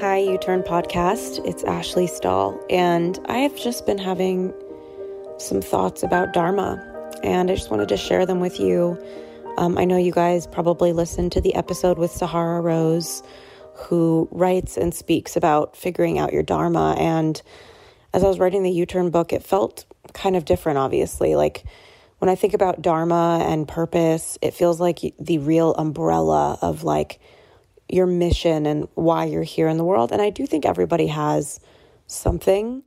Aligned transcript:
Hi, 0.00 0.16
You 0.16 0.38
Turn 0.38 0.62
Podcast. 0.62 1.46
It's 1.46 1.62
Ashley 1.64 2.06
Stahl, 2.06 2.58
and 2.70 3.18
I 3.26 3.40
have 3.40 3.54
just 3.54 3.84
been 3.84 3.98
having 3.98 4.54
some 5.36 5.60
thoughts 5.60 6.02
about 6.02 6.32
Dharma, 6.32 6.82
and 7.22 7.50
I 7.50 7.54
just 7.54 7.70
wanted 7.70 7.90
to 7.90 7.98
share 7.98 8.24
them 8.24 8.40
with 8.40 8.58
you. 8.58 8.96
Um, 9.58 9.76
I 9.76 9.84
know 9.84 9.98
you 9.98 10.10
guys 10.10 10.46
probably 10.46 10.94
listened 10.94 11.32
to 11.32 11.42
the 11.42 11.54
episode 11.54 11.98
with 11.98 12.10
Sahara 12.10 12.62
Rose, 12.62 13.22
who 13.74 14.26
writes 14.30 14.78
and 14.78 14.94
speaks 14.94 15.36
about 15.36 15.76
figuring 15.76 16.18
out 16.18 16.32
your 16.32 16.44
Dharma. 16.44 16.96
And 16.98 17.42
as 18.14 18.24
I 18.24 18.26
was 18.26 18.38
writing 18.38 18.62
the 18.62 18.70
You 18.70 18.86
Turn 18.86 19.10
book, 19.10 19.34
it 19.34 19.42
felt 19.42 19.84
kind 20.14 20.34
of 20.34 20.46
different, 20.46 20.78
obviously. 20.78 21.34
Like 21.34 21.62
when 22.20 22.30
I 22.30 22.36
think 22.36 22.54
about 22.54 22.80
Dharma 22.80 23.44
and 23.46 23.68
purpose, 23.68 24.38
it 24.40 24.54
feels 24.54 24.80
like 24.80 25.00
the 25.20 25.36
real 25.36 25.74
umbrella 25.74 26.58
of 26.62 26.84
like, 26.84 27.20
your 27.92 28.06
mission 28.06 28.66
and 28.66 28.88
why 28.94 29.24
you're 29.24 29.42
here 29.42 29.68
in 29.68 29.76
the 29.76 29.84
world. 29.84 30.12
And 30.12 30.22
I 30.22 30.30
do 30.30 30.46
think 30.46 30.64
everybody 30.64 31.08
has 31.08 31.60
something, 32.06 32.82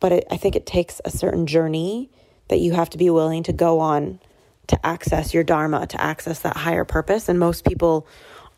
but 0.00 0.12
it, 0.12 0.24
I 0.30 0.36
think 0.36 0.56
it 0.56 0.66
takes 0.66 1.00
a 1.04 1.10
certain 1.10 1.46
journey 1.46 2.10
that 2.48 2.58
you 2.58 2.72
have 2.72 2.90
to 2.90 2.98
be 2.98 3.10
willing 3.10 3.42
to 3.44 3.52
go 3.52 3.80
on 3.80 4.20
to 4.68 4.86
access 4.86 5.34
your 5.34 5.44
Dharma, 5.44 5.86
to 5.86 6.00
access 6.00 6.40
that 6.40 6.56
higher 6.56 6.84
purpose. 6.84 7.28
And 7.28 7.38
most 7.38 7.64
people 7.64 8.06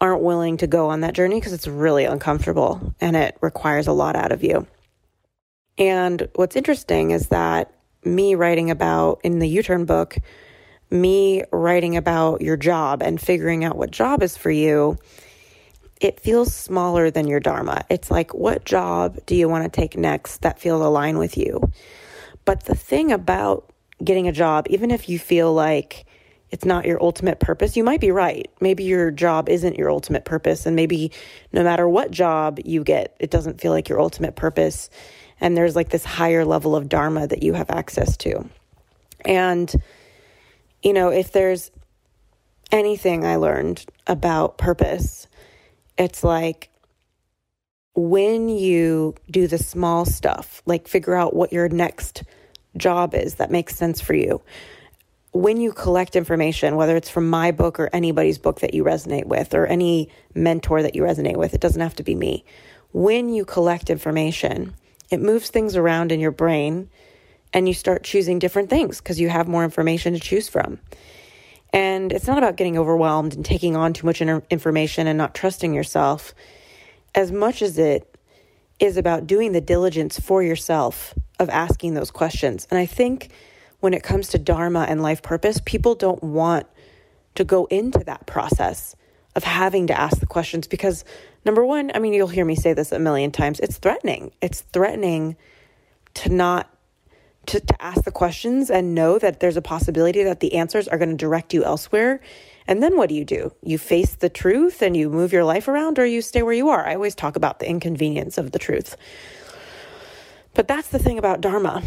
aren't 0.01 0.23
willing 0.23 0.57
to 0.59 0.67
go 0.67 0.89
on 0.89 1.01
that 1.01 1.15
journey 1.15 1.37
because 1.37 1.53
it's 1.53 1.67
really 1.67 2.05
uncomfortable 2.05 2.95
and 3.01 3.17
it 3.17 3.37
requires 3.41 3.87
a 3.87 3.93
lot 3.93 4.17
out 4.17 4.33
of 4.33 4.43
you. 4.43 4.67
And 5.79 6.29
what's 6.35 6.57
interesting 6.57 7.11
is 7.11 7.29
that 7.29 7.73
me 8.05 8.35
writing 8.35 8.71
about 8.71 9.21
in 9.25 9.39
the 9.39 9.49
You 9.49 9.63
Turn 9.63 9.85
book, 9.85 10.17
me 10.91 11.43
writing 11.51 11.97
about 11.97 12.41
your 12.41 12.57
job 12.57 13.03
and 13.03 13.21
figuring 13.21 13.65
out 13.65 13.77
what 13.77 13.91
job 13.91 14.23
is 14.23 14.37
for 14.37 14.51
you, 14.51 14.99
it 16.01 16.21
feels 16.21 16.55
smaller 16.55 17.11
than 17.11 17.27
your 17.27 17.41
Dharma. 17.41 17.85
It's 17.89 18.11
like, 18.11 18.35
what 18.35 18.65
job 18.65 19.19
do 19.27 19.35
you 19.35 19.49
want 19.49 19.65
to 19.65 19.81
take 19.81 19.97
next 19.97 20.43
that 20.43 20.59
feels 20.59 20.83
aligned 20.83 21.19
with 21.19 21.37
you? 21.37 21.71
But 22.45 22.65
the 22.65 22.75
thing 22.75 23.13
about 23.13 23.73
getting 24.03 24.29
a 24.29 24.33
job, 24.33 24.67
even 24.69 24.91
if 24.91 25.09
you 25.09 25.19
feel 25.19 25.53
like 25.53 26.05
it's 26.51 26.65
not 26.65 26.85
your 26.85 27.03
ultimate 27.03 27.41
purpose, 27.41 27.77
you 27.77 27.83
might 27.85 28.01
be 28.01 28.11
right. 28.11 28.51
Maybe 28.61 28.85
your 28.85 29.11
job 29.11 29.49
isn't 29.49 29.77
your 29.77 29.91
ultimate 29.91 30.25
purpose. 30.25 30.67
And 30.67 30.77
maybe 30.77 31.11
no 31.53 31.65
matter 31.65 31.89
what 31.89 32.11
job 32.11 32.61
you 32.65 32.85
get, 32.85 33.17
it 33.19 33.31
doesn't 33.31 33.61
feel 33.61 33.73
like 33.73 33.89
your 33.89 34.01
ultimate 34.01 34.37
purpose. 34.37 34.91
And 35.41 35.57
there's 35.57 35.75
like 35.75 35.89
this 35.89 36.05
higher 36.05 36.45
level 36.45 36.77
of 36.77 36.89
Dharma 36.89 37.27
that 37.27 37.43
you 37.43 37.55
have 37.55 37.71
access 37.71 38.17
to. 38.19 38.49
And 39.25 39.75
you 40.85 40.93
know, 40.93 41.09
if 41.09 41.33
there's 41.33 41.71
anything 42.71 43.25
I 43.25 43.37
learned 43.37 43.85
about 44.07 44.59
purpose, 44.59 45.27
it's 45.97 46.23
like 46.23 46.71
when 47.95 48.49
you 48.49 49.15
do 49.31 49.47
the 49.47 49.59
small 49.59 50.05
stuff, 50.05 50.63
like 50.67 50.87
figure 50.87 51.15
out 51.15 51.35
what 51.35 51.53
your 51.53 51.69
next 51.69 52.23
job 52.77 53.15
is 53.15 53.37
that 53.37 53.51
makes 53.51 53.77
sense 53.77 54.01
for 54.01 54.15
you. 54.15 54.43
When 55.33 55.61
you 55.61 55.73
collect 55.73 56.17
information, 56.17 56.77
whether 56.77 56.97
it's 56.97 57.09
from 57.09 57.29
my 57.29 57.51
book 57.51 57.81
or 57.81 57.89
anybody's 57.93 58.39
book 58.39 58.61
that 58.61 58.75
you 58.75 58.85
resonate 58.85 59.27
with 59.27 59.55
or 59.55 59.67
any 59.67 60.11
mentor 60.35 60.83
that 60.83 60.95
you 60.95 61.03
resonate 61.03 61.37
with, 61.37 61.55
it 61.55 61.61
doesn't 61.61 61.81
have 61.81 61.97
to 61.97 62.03
be 62.03 62.15
me. 62.15 62.45
When 62.93 63.31
you 63.31 63.45
collect 63.45 63.91
information, 63.91 64.75
it 65.11 65.21
moves 65.21 65.51
things 65.51 65.77
around 65.77 66.13
in 66.13 66.21
your 66.21 66.31
brain 66.31 66.89
and 67.55 67.69
you 67.69 67.73
start 67.73 68.03
choosing 68.03 68.41
different 68.41 68.69
things 68.69 68.99
because 68.99 69.21
you 69.21 69.31
have 69.31 69.49
more 69.49 69.65
information 69.65 70.13
to 70.13 70.21
choose 70.21 70.49
from. 70.49 70.79
And 71.73 72.13
it's 72.13 72.27
not 72.27 72.39
about 72.39 72.57
getting 72.57 72.77
overwhelmed 72.77 73.35
and 73.35 73.45
taking 73.45 73.77
on 73.77 73.93
too 73.93 74.07
much 74.07 74.21
information 74.21 75.07
and 75.07 75.17
not 75.17 75.35
trusting 75.35 75.73
yourself 75.73 76.35
as 77.15 77.33
much 77.33 77.63
as 77.63 77.79
it 77.79 78.19
is 78.81 78.97
about 78.97 79.27
doing 79.27 79.53
the 79.53 79.61
diligence 79.61 80.19
for 80.19 80.43
yourself 80.43 81.15
of 81.39 81.49
asking 81.49 81.95
those 81.95 82.11
questions. 82.11 82.67
And 82.71 82.79
I 82.79 82.87
think 82.87 83.31
when 83.81 83.95
it 83.95 84.03
comes 84.03 84.29
to 84.29 84.39
Dharma 84.39 84.87
and 84.89 85.01
life 85.01 85.23
purpose, 85.23 85.61
people 85.65 85.95
don't 85.95 86.23
want 86.23 86.67
to 87.37 87.45
go 87.45 87.67
into 87.67 88.01
that 88.01 88.27
process 88.27 88.97
of 89.37 89.45
having 89.45 89.89
to 89.89 90.01
ask 90.01 90.19
the 90.19 90.27
questions 90.27 90.67
because, 90.67 91.05
number 91.45 91.65
one, 91.65 91.91
I 91.95 91.99
mean, 91.99 92.13
you'll 92.13 92.29
hear 92.29 92.45
me 92.45 92.55
say 92.55 92.73
this 92.73 92.93
a 92.93 92.99
million 92.99 93.31
times, 93.31 93.61
it's 93.61 93.79
threatening. 93.79 94.33
It's 94.41 94.61
threatening 94.61 95.37
to 96.15 96.29
not 96.29 96.74
to, 97.47 97.61
to 97.61 97.83
ask 97.83 98.05
the 98.05 98.13
questions 98.13 98.71
and 98.71 98.95
know 98.95 99.19
that 99.19 99.41
there's 99.41 99.57
a 99.57 99.63
possibility 99.63 100.23
that 100.25 100.41
the 100.41 100.55
answers 100.55 100.89
are 100.89 100.99
going 100.99 101.11
to 101.11 101.17
direct 101.17 101.55
you 101.55 101.65
elsewhere. 101.65 102.21
And 102.67 102.83
then 102.83 102.97
what 102.97 103.09
do 103.09 103.15
you 103.15 103.25
do? 103.25 103.53
You 103.63 103.79
face 103.79 104.15
the 104.15 104.29
truth 104.29 104.83
and 104.83 104.97
you 104.97 105.11
move 105.11 105.33
your 105.33 105.45
life 105.45 105.69
around, 105.69 105.99
or 105.99 106.07
you 106.07 106.23
stay 106.23 106.43
where 106.43 106.55
you 106.55 106.71
are. 106.71 106.87
I 106.87 106.95
always 106.95 107.15
talk 107.15 107.37
about 107.37 107.59
the 107.59 107.69
inconvenience 107.69 108.39
of 108.39 108.53
the 108.53 108.59
truth. 108.59 108.97
But 110.55 110.69
that's 110.69 110.89
the 110.89 110.99
thing 110.99 111.19
about 111.19 111.41
Dharma 111.41 111.83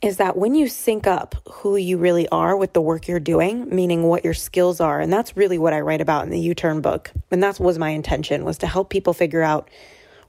is 0.00 0.18
that 0.18 0.36
when 0.36 0.54
you 0.54 0.68
sync 0.68 1.06
up 1.06 1.34
who 1.50 1.76
you 1.76 1.96
really 1.96 2.28
are 2.28 2.56
with 2.56 2.74
the 2.74 2.80
work 2.80 3.08
you're 3.08 3.18
doing, 3.18 3.74
meaning 3.74 4.02
what 4.02 4.24
your 4.24 4.34
skills 4.34 4.80
are, 4.80 5.00
and 5.00 5.12
that's 5.12 5.36
really 5.36 5.56
what 5.56 5.72
I 5.72 5.80
write 5.80 6.02
about 6.02 6.24
in 6.24 6.30
the 6.30 6.38
You-turn 6.38 6.82
book. 6.82 7.10
And 7.30 7.42
that 7.42 7.58
was 7.58 7.78
my 7.78 7.90
intention 7.90 8.44
was 8.44 8.58
to 8.58 8.66
help 8.66 8.90
people 8.90 9.14
figure 9.14 9.42
out 9.42 9.70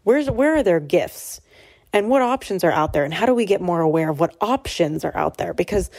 where's 0.04 0.30
where 0.30 0.56
are 0.56 0.64
their 0.64 0.80
gifts? 0.80 1.42
And 1.96 2.10
what 2.10 2.22
options 2.22 2.66
are 2.66 2.72
out 2.72 2.92
there 2.92 3.06
and 3.06 3.14
how 3.14 3.26
do 3.26 3.34
we 3.34 3.46
get 3.46 3.62
more 3.62 3.80
aware 3.80 4.10
of 4.10 4.20
what 4.20 4.36
options 4.42 5.06
are 5.06 5.16
out 5.16 5.38
there 5.38 5.54
because 5.54 5.90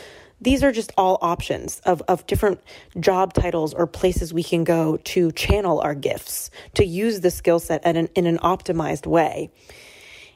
these 0.43 0.63
are 0.63 0.71
just 0.71 0.93
all 0.99 1.17
options 1.23 1.81
of, 1.87 2.03
of 2.07 2.27
different 2.27 2.61
job 3.01 3.33
titles 3.33 3.73
or 3.73 3.87
places 3.87 4.35
we 4.35 4.43
can 4.43 4.65
go 4.65 4.99
to 4.99 5.33
channel 5.33 5.81
our 5.81 5.95
gifts, 5.95 6.51
to 6.75 6.85
use 6.85 7.21
the 7.21 7.31
skill 7.31 7.59
set 7.59 7.81
an, 7.87 7.97
in 8.15 8.27
an 8.27 8.37
optimized 8.39 9.07
way. 9.07 9.51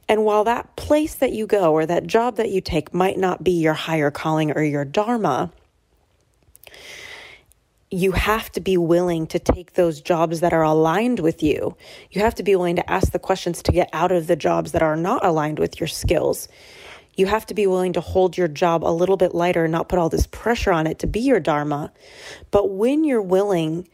And 0.08 0.24
while 0.24 0.44
that 0.44 0.74
place 0.76 1.16
that 1.16 1.32
you 1.32 1.46
go 1.46 1.74
or 1.74 1.84
that 1.84 2.06
job 2.06 2.36
that 2.36 2.50
you 2.50 2.62
take 2.62 2.94
might 2.94 3.18
not 3.18 3.44
be 3.44 3.52
your 3.52 3.74
higher 3.74 4.10
calling 4.10 4.52
or 4.52 4.62
your 4.62 4.86
dharma, 4.86 5.52
you 7.90 8.12
have 8.12 8.50
to 8.52 8.60
be 8.60 8.76
willing 8.76 9.26
to 9.26 9.38
take 9.38 9.72
those 9.72 10.00
jobs 10.00 10.40
that 10.40 10.52
are 10.52 10.62
aligned 10.62 11.18
with 11.18 11.42
you. 11.42 11.76
You 12.10 12.20
have 12.22 12.36
to 12.36 12.44
be 12.44 12.54
willing 12.54 12.76
to 12.76 12.90
ask 12.90 13.10
the 13.10 13.18
questions 13.18 13.62
to 13.62 13.72
get 13.72 13.90
out 13.92 14.12
of 14.12 14.28
the 14.28 14.36
jobs 14.36 14.72
that 14.72 14.82
are 14.82 14.96
not 14.96 15.24
aligned 15.24 15.58
with 15.58 15.80
your 15.80 15.88
skills. 15.88 16.48
You 17.16 17.26
have 17.26 17.46
to 17.46 17.54
be 17.54 17.66
willing 17.66 17.92
to 17.94 18.00
hold 18.00 18.38
your 18.38 18.46
job 18.46 18.84
a 18.84 18.94
little 18.94 19.16
bit 19.16 19.34
lighter 19.34 19.64
and 19.64 19.72
not 19.72 19.88
put 19.88 19.98
all 19.98 20.08
this 20.08 20.28
pressure 20.28 20.70
on 20.70 20.86
it 20.86 21.00
to 21.00 21.08
be 21.08 21.20
your 21.20 21.40
Dharma. 21.40 21.92
But 22.52 22.70
when 22.70 23.02
you're 23.02 23.20
willing 23.20 23.88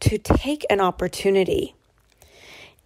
to 0.00 0.16
take 0.16 0.64
an 0.70 0.80
opportunity 0.80 1.74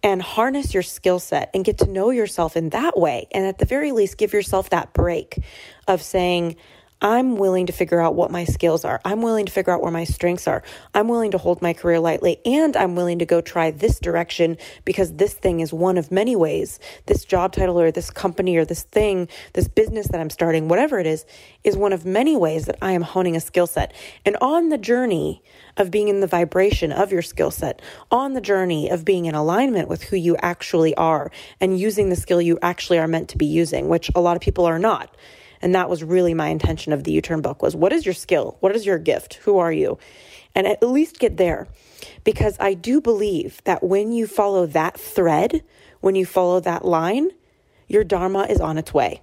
and 0.03 0.21
harness 0.21 0.73
your 0.73 0.83
skill 0.83 1.19
set 1.19 1.49
and 1.53 1.63
get 1.63 1.77
to 1.79 1.87
know 1.87 2.09
yourself 2.09 2.57
in 2.57 2.69
that 2.69 2.97
way, 2.97 3.27
and 3.31 3.45
at 3.45 3.59
the 3.59 3.65
very 3.65 3.93
least, 3.93 4.17
give 4.17 4.33
yourself 4.33 4.69
that 4.71 4.91
break 4.93 5.39
of 5.87 6.01
saying, 6.01 6.57
I'm 7.01 7.37
willing 7.37 7.67
to 7.67 7.71
figure 7.71 8.01
out 8.01 8.15
what 8.15 8.29
my 8.29 8.43
skills 8.43 8.83
are. 8.83 8.99
I'm 9.05 9.21
willing 9.21 9.45
to 9.45 9.51
figure 9.53 9.71
out 9.71 9.81
where 9.81 9.91
my 9.91 10.03
strengths 10.03 10.49
are. 10.49 10.61
I'm 10.93 11.07
willing 11.07 11.31
to 11.31 11.37
hold 11.37 11.61
my 11.61 11.71
career 11.71 11.97
lightly 11.97 12.41
and 12.43 12.75
I'm 12.75 12.97
willing 12.97 13.19
to 13.19 13.25
go 13.25 13.39
try 13.39 13.71
this 13.71 13.99
direction 13.99 14.57
because 14.83 15.13
this 15.13 15.33
thing 15.33 15.61
is 15.61 15.71
one 15.71 15.97
of 15.97 16.11
many 16.11 16.35
ways. 16.35 16.77
This 17.05 17.23
job 17.23 17.53
title 17.53 17.79
or 17.79 17.89
this 17.89 18.11
company 18.11 18.57
or 18.57 18.65
this 18.65 18.83
thing, 18.83 19.29
this 19.53 19.69
business 19.69 20.09
that 20.09 20.19
I'm 20.19 20.29
starting, 20.29 20.67
whatever 20.67 20.99
it 20.99 21.07
is, 21.07 21.25
is 21.63 21.77
one 21.77 21.93
of 21.93 22.05
many 22.05 22.35
ways 22.35 22.65
that 22.65 22.75
I 22.81 22.91
am 22.91 23.03
honing 23.03 23.37
a 23.37 23.39
skill 23.39 23.67
set. 23.67 23.93
And 24.25 24.35
on 24.41 24.67
the 24.67 24.77
journey 24.77 25.41
of 25.77 25.91
being 25.91 26.09
in 26.09 26.19
the 26.19 26.27
vibration 26.27 26.91
of 26.91 27.13
your 27.13 27.21
skill 27.21 27.51
set, 27.51 27.81
on 28.11 28.33
the 28.33 28.41
journey 28.41 28.89
of 28.89 29.05
being 29.05 29.25
in 29.25 29.35
alignment 29.35 29.87
with 29.87 30.03
who 30.03 30.17
you 30.17 30.35
actually 30.41 30.93
are 30.95 31.31
and 31.61 31.79
using 31.79 32.09
the 32.09 32.17
skill 32.17 32.41
you 32.41 32.59
actually 32.61 32.99
are 32.99 33.07
meant 33.07 33.29
to 33.29 33.37
be 33.37 33.45
using, 33.45 33.87
which 33.87 34.11
a 34.15 34.19
lot 34.19 34.35
of 34.35 34.41
people 34.41 34.65
are 34.65 34.79
not. 34.79 35.15
And 35.61 35.75
that 35.75 35.89
was 35.89 36.03
really 36.03 36.33
my 36.33 36.47
intention 36.47 36.93
of 36.93 37.03
the 37.03 37.11
You 37.11 37.21
Turn 37.21 37.41
book 37.41 37.61
was 37.61 37.75
what 37.75 37.93
is 37.93 38.05
your 38.05 38.13
skill? 38.13 38.57
What 38.59 38.75
is 38.75 38.85
your 38.85 38.97
gift? 38.97 39.35
Who 39.43 39.57
are 39.57 39.71
you? 39.71 39.97
And 40.55 40.65
at 40.67 40.81
least 40.81 41.19
get 41.19 41.37
there. 41.37 41.67
Because 42.23 42.57
I 42.59 42.73
do 42.73 43.01
believe 43.01 43.61
that 43.65 43.83
when 43.83 44.11
you 44.11 44.27
follow 44.27 44.65
that 44.67 44.99
thread, 44.99 45.63
when 46.01 46.15
you 46.15 46.25
follow 46.25 46.59
that 46.61 46.85
line, 46.85 47.31
your 47.87 48.03
dharma 48.03 48.43
is 48.49 48.61
on 48.61 48.77
its 48.77 48.93
way. 48.93 49.21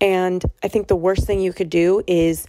And 0.00 0.44
I 0.62 0.68
think 0.68 0.88
the 0.88 0.96
worst 0.96 1.26
thing 1.26 1.40
you 1.40 1.52
could 1.52 1.70
do 1.70 2.02
is 2.06 2.46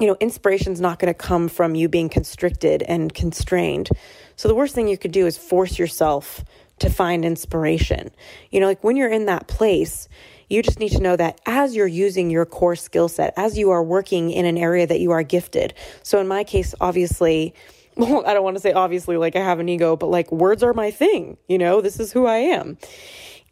you 0.00 0.06
know, 0.06 0.16
inspiration's 0.20 0.80
not 0.80 0.98
going 0.98 1.12
to 1.12 1.18
come 1.18 1.48
from 1.48 1.74
you 1.74 1.88
being 1.88 2.08
constricted 2.08 2.82
and 2.82 3.12
constrained. 3.12 3.90
So 4.36 4.48
the 4.48 4.54
worst 4.54 4.74
thing 4.74 4.88
you 4.88 4.98
could 4.98 5.12
do 5.12 5.26
is 5.26 5.36
force 5.36 5.78
yourself 5.78 6.44
to 6.78 6.90
find 6.90 7.24
inspiration. 7.24 8.10
You 8.50 8.60
know, 8.60 8.66
like 8.66 8.82
when 8.82 8.96
you're 8.96 9.10
in 9.10 9.26
that 9.26 9.46
place, 9.46 10.08
you 10.48 10.62
just 10.62 10.78
need 10.78 10.92
to 10.92 11.00
know 11.00 11.16
that 11.16 11.40
as 11.46 11.74
you're 11.74 11.86
using 11.86 12.30
your 12.30 12.44
core 12.44 12.76
skill 12.76 13.08
set, 13.08 13.34
as 13.36 13.58
you 13.58 13.70
are 13.70 13.82
working 13.82 14.30
in 14.30 14.44
an 14.44 14.58
area 14.58 14.86
that 14.86 15.00
you 15.00 15.10
are 15.10 15.22
gifted. 15.22 15.74
So 16.02 16.20
in 16.20 16.28
my 16.28 16.44
case, 16.44 16.74
obviously, 16.80 17.54
well, 17.96 18.24
I 18.26 18.34
don't 18.34 18.44
want 18.44 18.56
to 18.56 18.62
say 18.62 18.72
obviously 18.72 19.16
like 19.16 19.36
I 19.36 19.40
have 19.40 19.58
an 19.58 19.68
ego, 19.68 19.96
but 19.96 20.08
like 20.08 20.30
words 20.32 20.62
are 20.62 20.72
my 20.72 20.90
thing, 20.90 21.36
you 21.48 21.58
know, 21.58 21.80
this 21.80 22.00
is 22.00 22.12
who 22.12 22.26
I 22.26 22.36
am. 22.36 22.78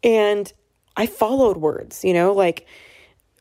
And 0.03 0.51
I 0.97 1.05
followed 1.05 1.57
words, 1.57 2.03
you 2.03 2.13
know, 2.13 2.33
like 2.33 2.67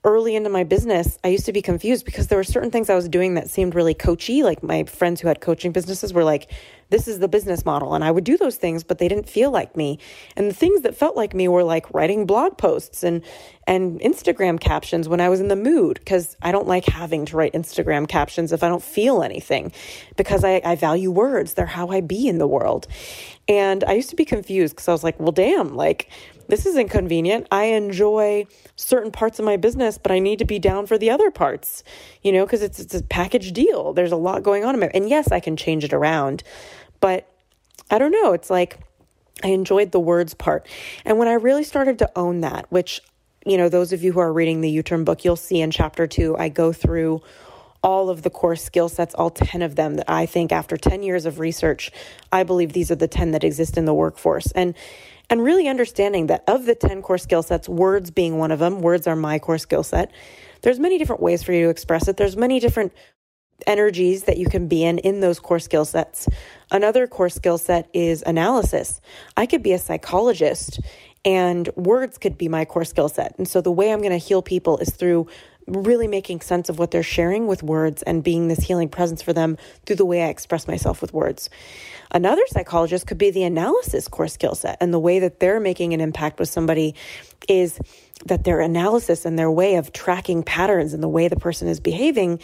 early 0.02 0.34
into 0.34 0.48
my 0.48 0.64
business, 0.64 1.18
I 1.22 1.28
used 1.28 1.44
to 1.46 1.52
be 1.52 1.60
confused 1.60 2.06
because 2.06 2.28
there 2.28 2.38
were 2.38 2.44
certain 2.44 2.70
things 2.70 2.88
I 2.88 2.94
was 2.94 3.08
doing 3.08 3.34
that 3.34 3.50
seemed 3.50 3.74
really 3.74 3.92
coachy. 3.92 4.42
Like 4.42 4.62
my 4.62 4.84
friends 4.84 5.20
who 5.20 5.28
had 5.28 5.42
coaching 5.42 5.72
businesses 5.72 6.14
were 6.14 6.24
like, 6.24 6.50
this 6.88 7.06
is 7.06 7.18
the 7.18 7.28
business 7.28 7.66
model. 7.66 7.94
And 7.94 8.02
I 8.02 8.10
would 8.10 8.24
do 8.24 8.38
those 8.38 8.56
things, 8.56 8.82
but 8.82 8.98
they 8.98 9.08
didn't 9.08 9.28
feel 9.28 9.50
like 9.50 9.76
me. 9.76 9.98
And 10.36 10.48
the 10.48 10.54
things 10.54 10.82
that 10.82 10.96
felt 10.96 11.16
like 11.16 11.34
me 11.34 11.48
were 11.48 11.64
like 11.64 11.92
writing 11.92 12.24
blog 12.24 12.56
posts 12.56 13.02
and, 13.02 13.22
and 13.66 14.00
Instagram 14.00 14.58
captions 14.58 15.06
when 15.06 15.20
I 15.20 15.28
was 15.28 15.38
in 15.38 15.48
the 15.48 15.56
mood, 15.56 15.98
because 15.98 16.34
I 16.40 16.50
don't 16.50 16.66
like 16.66 16.86
having 16.86 17.26
to 17.26 17.36
write 17.36 17.52
Instagram 17.52 18.08
captions 18.08 18.52
if 18.52 18.62
I 18.62 18.68
don't 18.68 18.82
feel 18.82 19.22
anything, 19.22 19.70
because 20.16 20.44
I, 20.44 20.62
I 20.64 20.76
value 20.76 21.10
words. 21.10 21.54
They're 21.54 21.66
how 21.66 21.88
I 21.88 22.00
be 22.00 22.26
in 22.26 22.38
the 22.38 22.48
world. 22.48 22.86
And 23.48 23.84
I 23.84 23.92
used 23.92 24.10
to 24.10 24.16
be 24.16 24.24
confused 24.24 24.74
because 24.74 24.88
I 24.88 24.92
was 24.92 25.04
like, 25.04 25.20
well, 25.20 25.32
damn, 25.32 25.76
like, 25.76 26.08
this 26.50 26.66
is 26.66 26.76
inconvenient. 26.76 27.46
I 27.50 27.64
enjoy 27.64 28.46
certain 28.76 29.10
parts 29.10 29.38
of 29.38 29.44
my 29.44 29.56
business, 29.56 29.98
but 29.98 30.12
I 30.12 30.18
need 30.18 30.38
to 30.40 30.44
be 30.44 30.58
down 30.58 30.86
for 30.86 30.98
the 30.98 31.10
other 31.10 31.30
parts, 31.30 31.82
you 32.22 32.32
know, 32.32 32.44
because 32.44 32.62
it's, 32.62 32.78
it's 32.78 32.94
a 32.94 33.02
package 33.02 33.52
deal. 33.52 33.92
There's 33.92 34.12
a 34.12 34.16
lot 34.16 34.42
going 34.42 34.64
on 34.64 34.82
and 34.82 35.08
yes, 35.08 35.32
I 35.32 35.40
can 35.40 35.56
change 35.56 35.84
it 35.84 35.92
around, 35.92 36.42
but 37.00 37.26
I 37.90 37.98
don't 37.98 38.12
know. 38.12 38.32
It's 38.32 38.50
like 38.50 38.78
I 39.42 39.48
enjoyed 39.48 39.92
the 39.92 40.00
words 40.00 40.34
part. 40.34 40.66
And 41.04 41.18
when 41.18 41.28
I 41.28 41.34
really 41.34 41.64
started 41.64 41.98
to 42.00 42.10
own 42.16 42.40
that, 42.40 42.66
which, 42.70 43.00
you 43.46 43.56
know, 43.56 43.68
those 43.68 43.92
of 43.92 44.02
you 44.02 44.12
who 44.12 44.20
are 44.20 44.32
reading 44.32 44.60
the 44.60 44.70
You 44.70 44.82
Turn 44.82 45.04
book, 45.04 45.24
you'll 45.24 45.36
see 45.36 45.60
in 45.60 45.70
chapter 45.70 46.06
two, 46.06 46.36
I 46.36 46.48
go 46.48 46.72
through 46.72 47.22
all 47.82 48.10
of 48.10 48.22
the 48.22 48.30
core 48.30 48.56
skill 48.56 48.88
sets, 48.88 49.14
all 49.14 49.30
10 49.30 49.62
of 49.62 49.74
them 49.74 49.94
that 49.94 50.08
I 50.08 50.26
think 50.26 50.52
after 50.52 50.76
10 50.76 51.02
years 51.02 51.24
of 51.24 51.38
research, 51.38 51.90
I 52.30 52.42
believe 52.42 52.72
these 52.72 52.90
are 52.90 52.96
the 52.96 53.08
10 53.08 53.30
that 53.30 53.44
exist 53.44 53.78
in 53.78 53.86
the 53.86 53.94
workforce. 53.94 54.52
And 54.52 54.74
and 55.30 55.42
really 55.42 55.68
understanding 55.68 56.26
that 56.26 56.44
of 56.46 56.66
the 56.66 56.74
10 56.74 57.02
core 57.02 57.16
skill 57.16 57.42
sets, 57.42 57.68
words 57.68 58.10
being 58.10 58.36
one 58.36 58.50
of 58.50 58.58
them, 58.58 58.80
words 58.80 59.06
are 59.06 59.16
my 59.16 59.38
core 59.38 59.58
skill 59.58 59.84
set. 59.84 60.10
There's 60.62 60.78
many 60.78 60.98
different 60.98 61.22
ways 61.22 61.42
for 61.42 61.52
you 61.52 61.64
to 61.64 61.70
express 61.70 62.08
it. 62.08 62.16
There's 62.16 62.36
many 62.36 62.60
different 62.60 62.92
energies 63.66 64.24
that 64.24 64.38
you 64.38 64.46
can 64.46 64.68
be 64.68 64.84
in 64.84 64.98
in 64.98 65.20
those 65.20 65.38
core 65.38 65.58
skill 65.58 65.84
sets. 65.84 66.28
Another 66.70 67.06
core 67.06 67.28
skill 67.28 67.58
set 67.58 67.88
is 67.92 68.22
analysis. 68.26 69.00
I 69.36 69.46
could 69.46 69.62
be 69.62 69.72
a 69.72 69.78
psychologist 69.78 70.80
and 71.24 71.68
words 71.76 72.18
could 72.18 72.38
be 72.38 72.48
my 72.48 72.64
core 72.64 72.84
skill 72.84 73.08
set. 73.08 73.34
And 73.38 73.46
so 73.46 73.60
the 73.60 73.70
way 73.70 73.92
I'm 73.92 74.00
going 74.00 74.10
to 74.10 74.18
heal 74.18 74.42
people 74.42 74.78
is 74.78 74.90
through 74.90 75.26
really 75.66 76.08
making 76.08 76.40
sense 76.40 76.68
of 76.68 76.78
what 76.78 76.90
they're 76.90 77.02
sharing 77.02 77.46
with 77.46 77.62
words 77.62 78.02
and 78.02 78.24
being 78.24 78.48
this 78.48 78.60
healing 78.60 78.88
presence 78.88 79.22
for 79.22 79.32
them 79.32 79.56
through 79.86 79.96
the 79.96 80.04
way 80.04 80.22
I 80.22 80.28
express 80.28 80.66
myself 80.66 81.00
with 81.00 81.12
words. 81.12 81.50
Another 82.10 82.42
psychologist 82.48 83.06
could 83.06 83.18
be 83.18 83.30
the 83.30 83.44
analysis 83.44 84.08
core 84.08 84.28
skill 84.28 84.54
set, 84.54 84.78
and 84.80 84.92
the 84.92 84.98
way 84.98 85.20
that 85.20 85.38
they're 85.38 85.60
making 85.60 85.94
an 85.94 86.00
impact 86.00 86.38
with 86.38 86.48
somebody 86.48 86.94
is 87.48 87.78
that 88.26 88.44
their 88.44 88.60
analysis 88.60 89.24
and 89.24 89.38
their 89.38 89.50
way 89.50 89.76
of 89.76 89.92
tracking 89.92 90.42
patterns 90.42 90.92
and 90.92 91.02
the 91.02 91.08
way 91.08 91.28
the 91.28 91.36
person 91.36 91.68
is 91.68 91.80
behaving 91.80 92.40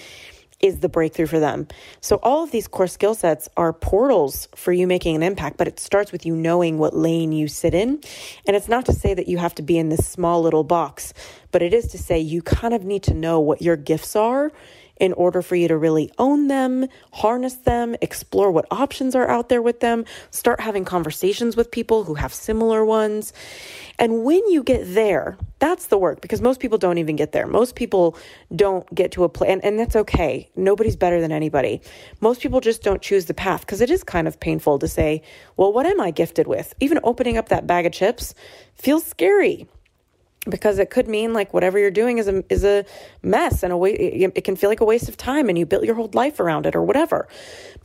is 0.60 0.80
the 0.80 0.88
breakthrough 0.88 1.26
for 1.26 1.38
them. 1.38 1.68
So, 2.00 2.16
all 2.22 2.42
of 2.42 2.50
these 2.50 2.66
core 2.66 2.86
skill 2.86 3.14
sets 3.14 3.48
are 3.56 3.72
portals 3.72 4.48
for 4.54 4.72
you 4.72 4.86
making 4.86 5.16
an 5.16 5.22
impact, 5.22 5.56
but 5.56 5.68
it 5.68 5.78
starts 5.78 6.12
with 6.12 6.24
you 6.24 6.34
knowing 6.34 6.78
what 6.78 6.94
lane 6.94 7.32
you 7.32 7.48
sit 7.48 7.74
in. 7.74 8.00
And 8.46 8.56
it's 8.56 8.68
not 8.68 8.86
to 8.86 8.92
say 8.92 9.14
that 9.14 9.28
you 9.28 9.38
have 9.38 9.54
to 9.56 9.62
be 9.62 9.78
in 9.78 9.88
this 9.88 10.06
small 10.06 10.42
little 10.42 10.64
box, 10.64 11.12
but 11.52 11.62
it 11.62 11.74
is 11.74 11.88
to 11.88 11.98
say 11.98 12.18
you 12.18 12.42
kind 12.42 12.74
of 12.74 12.84
need 12.84 13.02
to 13.04 13.14
know 13.14 13.40
what 13.40 13.62
your 13.62 13.76
gifts 13.76 14.16
are 14.16 14.52
in 14.98 15.12
order 15.12 15.42
for 15.42 15.56
you 15.56 15.68
to 15.68 15.76
really 15.76 16.10
own 16.18 16.48
them, 16.48 16.86
harness 17.12 17.54
them, 17.54 17.96
explore 18.00 18.50
what 18.50 18.66
options 18.70 19.14
are 19.14 19.28
out 19.28 19.48
there 19.48 19.62
with 19.62 19.80
them, 19.80 20.04
start 20.30 20.60
having 20.60 20.84
conversations 20.84 21.56
with 21.56 21.70
people 21.70 22.04
who 22.04 22.14
have 22.14 22.32
similar 22.32 22.84
ones. 22.84 23.32
And 23.98 24.24
when 24.24 24.46
you 24.48 24.62
get 24.62 24.82
there, 24.94 25.38
that's 25.58 25.86
the 25.86 25.98
work 25.98 26.20
because 26.20 26.42
most 26.42 26.60
people 26.60 26.78
don't 26.78 26.98
even 26.98 27.16
get 27.16 27.32
there. 27.32 27.46
Most 27.46 27.74
people 27.74 28.16
don't 28.54 28.92
get 28.94 29.12
to 29.12 29.24
a 29.24 29.28
place, 29.28 29.50
and, 29.50 29.64
and 29.64 29.78
that's 29.78 29.96
okay. 29.96 30.50
Nobody's 30.54 30.96
better 30.96 31.20
than 31.20 31.32
anybody. 31.32 31.80
Most 32.20 32.40
people 32.40 32.60
just 32.60 32.82
don't 32.82 33.00
choose 33.00 33.26
the 33.26 33.34
path 33.34 33.60
because 33.60 33.80
it 33.80 33.90
is 33.90 34.04
kind 34.04 34.28
of 34.28 34.38
painful 34.38 34.78
to 34.78 34.88
say, 34.88 35.22
well, 35.56 35.72
what 35.72 35.86
am 35.86 36.00
I 36.00 36.10
gifted 36.10 36.46
with? 36.46 36.74
Even 36.80 37.00
opening 37.02 37.38
up 37.38 37.48
that 37.48 37.66
bag 37.66 37.86
of 37.86 37.92
chips 37.92 38.34
feels 38.74 39.04
scary 39.04 39.66
because 40.48 40.78
it 40.78 40.90
could 40.90 41.08
mean 41.08 41.32
like 41.32 41.52
whatever 41.52 41.78
you're 41.78 41.90
doing 41.90 42.18
is 42.18 42.28
a 42.28 42.44
is 42.50 42.64
a 42.64 42.84
mess 43.22 43.62
and 43.62 43.72
a 43.72 43.76
way 43.76 43.92
it 43.92 44.44
can 44.44 44.56
feel 44.56 44.70
like 44.70 44.80
a 44.80 44.84
waste 44.84 45.08
of 45.08 45.16
time 45.16 45.48
and 45.48 45.58
you 45.58 45.66
built 45.66 45.84
your 45.84 45.94
whole 45.94 46.10
life 46.12 46.40
around 46.40 46.66
it 46.66 46.74
or 46.74 46.82
whatever. 46.82 47.28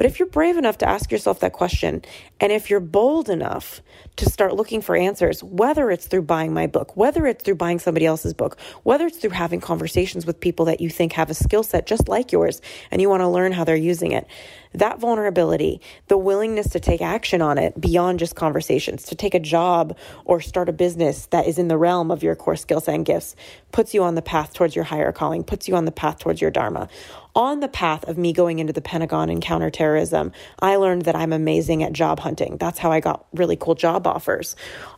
But 0.01 0.07
if 0.09 0.17
you're 0.17 0.27
brave 0.27 0.57
enough 0.57 0.79
to 0.79 0.89
ask 0.89 1.11
yourself 1.11 1.41
that 1.41 1.53
question 1.53 2.03
and 2.39 2.51
if 2.51 2.71
you're 2.71 2.79
bold 2.79 3.29
enough 3.29 3.83
to 4.15 4.27
start 4.27 4.55
looking 4.55 4.81
for 4.81 4.95
answers, 4.95 5.43
whether 5.43 5.91
it's 5.91 6.07
through 6.07 6.23
buying 6.23 6.55
my 6.55 6.65
book, 6.65 6.97
whether 6.97 7.27
it's 7.27 7.43
through 7.43 7.53
buying 7.53 7.77
somebody 7.77 8.07
else's 8.07 8.33
book, 8.33 8.57
whether 8.81 9.05
it's 9.05 9.19
through 9.19 9.29
having 9.29 9.61
conversations 9.61 10.25
with 10.25 10.39
people 10.39 10.65
that 10.65 10.81
you 10.81 10.89
think 10.89 11.13
have 11.13 11.29
a 11.29 11.35
skill 11.35 11.61
set 11.61 11.85
just 11.85 12.09
like 12.09 12.31
yours 12.31 12.63
and 12.89 12.99
you 12.99 13.09
want 13.09 13.21
to 13.21 13.27
learn 13.27 13.51
how 13.51 13.63
they're 13.63 13.75
using 13.75 14.11
it, 14.11 14.25
that 14.73 14.99
vulnerability, 14.99 15.79
the 16.07 16.17
willingness 16.17 16.69
to 16.69 16.79
take 16.79 17.01
action 17.01 17.39
on 17.39 17.59
it 17.59 17.79
beyond 17.79 18.17
just 18.17 18.35
conversations, 18.35 19.03
to 19.03 19.13
take 19.13 19.35
a 19.35 19.39
job 19.39 19.95
or 20.25 20.41
start 20.41 20.67
a 20.67 20.73
business 20.73 21.27
that 21.27 21.45
is 21.45 21.59
in 21.59 21.67
the 21.67 21.77
realm 21.77 22.09
of 22.09 22.23
your 22.23 22.35
core 22.35 22.55
skills 22.55 22.87
and 22.87 23.05
gifts, 23.05 23.35
puts 23.71 23.93
you 23.93 24.01
on 24.01 24.15
the 24.15 24.21
path 24.23 24.51
towards 24.53 24.75
your 24.75 24.85
higher 24.85 25.11
calling, 25.11 25.43
puts 25.43 25.67
you 25.67 25.75
on 25.75 25.85
the 25.85 25.91
path 25.91 26.17
towards 26.17 26.41
your 26.41 26.49
Dharma. 26.49 26.89
On 27.35 27.61
the 27.61 27.67
path 27.67 28.03
of 28.07 28.17
me 28.17 28.33
going 28.33 28.59
into 28.59 28.73
the 28.73 28.81
Pentagon 28.81 29.29
and 29.29 29.41
counterterrorism, 29.41 30.31
I 30.59 30.75
learned 30.75 31.03
that 31.03 31.15
I'm 31.15 31.31
amazing 31.31 31.83
at 31.83 31.93
job 31.93 32.19
hunting. 32.19 32.57
That's 32.57 32.77
how 32.77 32.91
I 32.91 32.99
got 32.99 33.25
really 33.33 33.55
cool 33.55 33.75
job 33.75 34.05
offers. 34.05 34.55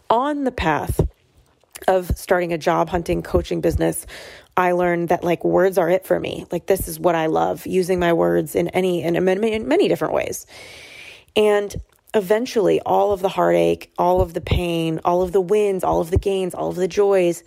On 0.09 0.43
the 0.43 0.51
path 0.51 1.07
of 1.87 2.11
starting 2.17 2.53
a 2.53 2.57
job 2.57 2.89
hunting 2.89 3.21
coaching 3.21 3.61
business, 3.61 4.05
I 4.55 4.71
learned 4.71 5.09
that 5.09 5.23
like 5.23 5.43
words 5.43 5.77
are 5.77 5.89
it 5.89 6.05
for 6.05 6.19
me. 6.19 6.45
Like 6.51 6.65
this 6.65 6.87
is 6.87 6.99
what 6.99 7.15
I 7.15 7.27
love 7.27 7.67
using 7.67 7.99
my 7.99 8.13
words 8.13 8.55
in 8.55 8.69
any 8.69 9.03
in 9.03 9.23
many, 9.23 9.53
in 9.53 9.67
many 9.67 9.87
different 9.87 10.13
ways. 10.13 10.45
And 11.35 11.75
eventually 12.13 12.79
all 12.81 13.11
of 13.11 13.21
the 13.21 13.29
heartache, 13.29 13.91
all 13.97 14.21
of 14.21 14.33
the 14.33 14.41
pain, 14.41 14.99
all 15.03 15.21
of 15.21 15.31
the 15.31 15.41
wins, 15.41 15.83
all 15.83 16.01
of 16.01 16.11
the 16.11 16.17
gains, 16.17 16.53
all 16.53 16.69
of 16.69 16.75
the 16.75 16.87
joys, 16.87 17.43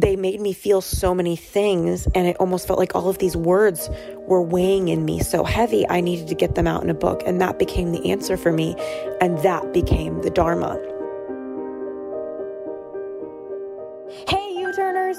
they 0.00 0.16
made 0.16 0.40
me 0.40 0.52
feel 0.52 0.80
so 0.80 1.14
many 1.14 1.36
things 1.36 2.06
and 2.14 2.26
it 2.26 2.36
almost 2.38 2.66
felt 2.66 2.78
like 2.78 2.94
all 2.94 3.08
of 3.08 3.18
these 3.18 3.36
words 3.36 3.88
were 4.26 4.42
weighing 4.42 4.88
in 4.88 5.04
me 5.04 5.20
so 5.20 5.44
heavy. 5.44 5.88
I 5.88 6.00
needed 6.00 6.28
to 6.28 6.34
get 6.34 6.54
them 6.54 6.66
out 6.66 6.82
in 6.82 6.90
a 6.90 6.94
book 6.94 7.22
and 7.26 7.40
that 7.40 7.58
became 7.58 7.92
the 7.92 8.10
answer 8.10 8.36
for 8.36 8.52
me 8.52 8.74
and 9.20 9.38
that 9.38 9.72
became 9.72 10.22
the 10.22 10.30
dharma. 10.30 10.80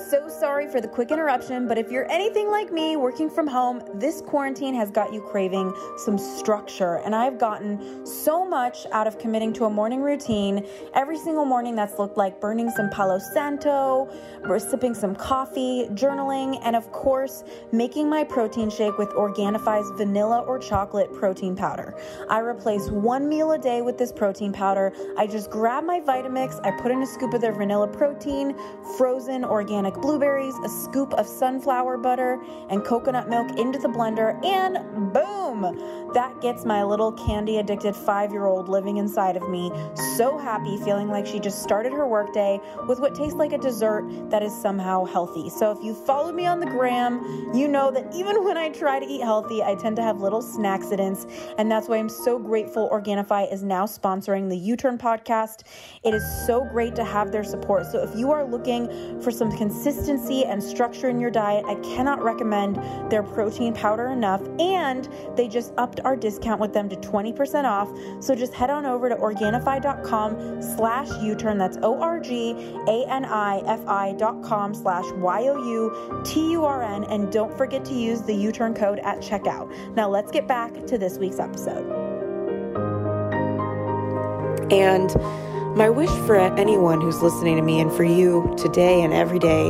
So 0.09 0.29
sorry 0.29 0.67
for 0.67 0.79
the 0.79 0.87
quick 0.87 1.11
interruption, 1.11 1.67
but 1.67 1.77
if 1.77 1.91
you're 1.91 2.09
anything 2.09 2.49
like 2.49 2.71
me 2.71 2.95
working 2.95 3.29
from 3.29 3.45
home, 3.45 3.81
this 3.95 4.21
quarantine 4.21 4.73
has 4.73 4.89
got 4.89 5.11
you 5.11 5.19
craving 5.21 5.73
some 5.97 6.17
structure. 6.17 7.01
And 7.03 7.13
I've 7.13 7.37
gotten 7.37 8.05
so 8.05 8.45
much 8.45 8.85
out 8.93 9.05
of 9.05 9.19
committing 9.19 9.51
to 9.53 9.65
a 9.65 9.69
morning 9.69 10.01
routine 10.01 10.65
every 10.93 11.17
single 11.17 11.43
morning 11.43 11.75
that's 11.75 11.99
looked 11.99 12.15
like 12.15 12.39
burning 12.39 12.69
some 12.69 12.89
Palo 12.89 13.19
Santo, 13.19 14.09
or 14.43 14.59
sipping 14.59 14.93
some 14.93 15.13
coffee, 15.13 15.87
journaling, 15.91 16.59
and 16.63 16.75
of 16.75 16.89
course, 16.91 17.43
making 17.73 18.09
my 18.09 18.23
protein 18.23 18.69
shake 18.69 18.97
with 18.97 19.09
Organifi's 19.09 19.89
vanilla 19.97 20.39
or 20.47 20.57
chocolate 20.57 21.13
protein 21.13 21.55
powder. 21.55 21.95
I 22.29 22.39
replace 22.39 22.89
one 22.89 23.27
meal 23.27 23.51
a 23.51 23.57
day 23.57 23.81
with 23.81 23.97
this 23.97 24.13
protein 24.13 24.53
powder. 24.53 24.93
I 25.17 25.27
just 25.27 25.49
grab 25.49 25.83
my 25.83 25.99
Vitamix, 25.99 26.65
I 26.65 26.71
put 26.79 26.91
in 26.91 27.01
a 27.01 27.07
scoop 27.07 27.33
of 27.33 27.41
their 27.41 27.51
vanilla 27.51 27.87
protein, 27.87 28.55
frozen 28.97 29.43
organic 29.43 29.96
blueberries, 30.01 30.55
a 30.63 30.69
scoop 30.69 31.13
of 31.15 31.27
sunflower 31.27 31.97
butter, 31.97 32.41
and 32.69 32.85
coconut 32.85 33.27
milk 33.27 33.59
into 33.59 33.77
the 33.79 33.89
blender, 33.89 34.43
and 34.45 35.13
boom! 35.13 36.11
That 36.13 36.39
gets 36.41 36.63
my 36.63 36.83
little 36.83 37.11
candy 37.11 37.57
addicted 37.57 37.95
five 37.95 38.31
year 38.31 38.45
old 38.45 38.69
living 38.69 38.97
inside 38.97 39.35
of 39.35 39.49
me 39.49 39.71
so 40.15 40.37
happy, 40.37 40.77
feeling 40.77 41.09
like 41.09 41.25
she 41.25 41.39
just 41.39 41.61
started 41.61 41.91
her 41.91 42.07
workday 42.07 42.59
with 42.87 42.99
what 42.99 43.13
tastes 43.13 43.35
like 43.35 43.51
a 43.51 43.57
dessert 43.57 44.05
that 44.29 44.41
is 44.41 44.55
somehow 44.61 45.03
healthy. 45.03 45.49
So 45.49 45.71
if 45.71 45.83
you 45.83 45.93
follow 45.93 46.31
me 46.31 46.45
on 46.45 46.59
the 46.59 46.65
gram, 46.65 47.51
you 47.53 47.67
know 47.67 47.91
that 47.91 48.15
even 48.15 48.43
when 48.43 48.57
I 48.57 48.69
try 48.69 48.99
to 48.99 49.05
eat 49.05 49.21
healthy, 49.21 49.61
I 49.61 49.75
tend 49.75 49.97
to 49.97 50.01
have 50.01 50.21
little 50.21 50.41
snack 50.41 50.77
accidents. 50.77 51.25
And 51.57 51.71
that's 51.71 51.87
why 51.87 51.97
I'm 51.97 52.09
so 52.09 52.37
grateful 52.37 52.87
Organifi 52.89 53.51
is 53.51 53.63
now 53.63 53.85
sponsoring 53.85 54.47
the 54.47 54.55
You 54.55 54.75
Turn 54.75 54.97
podcast. 54.97 55.63
It 56.03 56.13
is 56.13 56.23
so 56.45 56.63
great 56.65 56.95
to 56.95 57.03
have 57.03 57.31
their 57.31 57.43
support. 57.43 57.87
So 57.87 58.03
if 58.03 58.15
you 58.15 58.31
are 58.31 58.45
looking 58.45 59.19
for 59.21 59.31
some 59.31 59.51
consistency, 59.51 59.86
consistency 59.87 60.43
and 60.43 60.61
structure 60.61 61.07
in 61.07 61.17
your 61.17 61.31
diet, 61.31 61.63
I 61.65 61.75
cannot 61.75 62.21
recommend 62.21 62.75
their 63.09 63.23
protein 63.23 63.73
powder 63.73 64.07
enough. 64.07 64.41
And 64.59 65.07
they 65.37 65.47
just 65.47 65.71
upped 65.77 66.01
our 66.01 66.17
discount 66.17 66.59
with 66.59 66.73
them 66.73 66.89
to 66.89 66.97
20% 66.97 67.63
off. 67.63 67.87
So 68.21 68.35
just 68.35 68.53
head 68.53 68.69
on 68.69 68.85
over 68.85 69.07
to 69.07 69.15
Organifi.com 69.15 70.61
slash 70.61 71.07
You-turn. 71.21 71.57
That's 71.57 71.77
O-R-G-A-N-I-F-I 71.81 72.13
dot 74.13 74.43
com 74.43 74.73
slash 74.73 75.05
Y-O-U-T-U-R-N. 75.13 77.03
And 77.05 77.31
don't 77.31 77.57
forget 77.57 77.85
to 77.85 77.93
use 77.93 78.21
the 78.23 78.35
You-turn 78.35 78.73
code 78.73 78.99
at 78.99 79.19
checkout. 79.19 79.95
Now 79.95 80.09
let's 80.09 80.31
get 80.31 80.49
back 80.49 80.85
to 80.87 80.97
this 80.97 81.17
week's 81.17 81.39
episode. 81.39 81.85
And 84.69 85.15
my 85.77 85.89
wish 85.91 86.09
for 86.25 86.35
anyone 86.57 86.99
who's 86.99 87.21
listening 87.21 87.55
to 87.55 87.61
me 87.61 87.79
and 87.79 87.91
for 87.93 88.03
you 88.03 88.51
today 88.57 89.03
and 89.03 89.13
every 89.13 89.37
day 89.37 89.69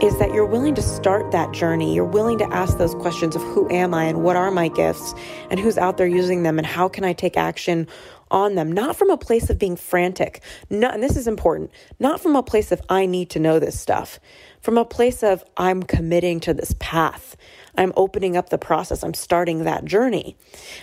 is 0.00 0.16
that 0.20 0.32
you're 0.32 0.46
willing 0.46 0.72
to 0.72 0.80
start 0.80 1.32
that 1.32 1.50
journey. 1.50 1.92
You're 1.92 2.04
willing 2.04 2.38
to 2.38 2.44
ask 2.54 2.78
those 2.78 2.94
questions 2.94 3.34
of 3.34 3.42
who 3.42 3.68
am 3.68 3.92
I 3.92 4.04
and 4.04 4.22
what 4.22 4.36
are 4.36 4.52
my 4.52 4.68
gifts 4.68 5.14
and 5.50 5.58
who's 5.58 5.78
out 5.78 5.96
there 5.96 6.06
using 6.06 6.44
them 6.44 6.58
and 6.58 6.66
how 6.66 6.88
can 6.88 7.02
I 7.02 7.12
take 7.12 7.36
action 7.36 7.88
on 8.30 8.54
them, 8.54 8.70
not 8.70 8.94
from 8.94 9.10
a 9.10 9.16
place 9.16 9.50
of 9.50 9.58
being 9.58 9.74
frantic. 9.74 10.42
Not, 10.70 10.94
and 10.94 11.02
this 11.02 11.16
is 11.16 11.26
important, 11.26 11.72
not 11.98 12.20
from 12.20 12.36
a 12.36 12.42
place 12.42 12.70
of 12.70 12.80
I 12.88 13.06
need 13.06 13.28
to 13.30 13.40
know 13.40 13.58
this 13.58 13.78
stuff, 13.78 14.20
from 14.60 14.78
a 14.78 14.84
place 14.84 15.24
of 15.24 15.42
I'm 15.56 15.82
committing 15.82 16.38
to 16.40 16.54
this 16.54 16.72
path. 16.78 17.36
I'm 17.76 17.92
opening 17.96 18.36
up 18.36 18.50
the 18.50 18.58
process. 18.58 19.02
I'm 19.02 19.14
starting 19.14 19.64
that 19.64 19.84
journey. 19.84 20.36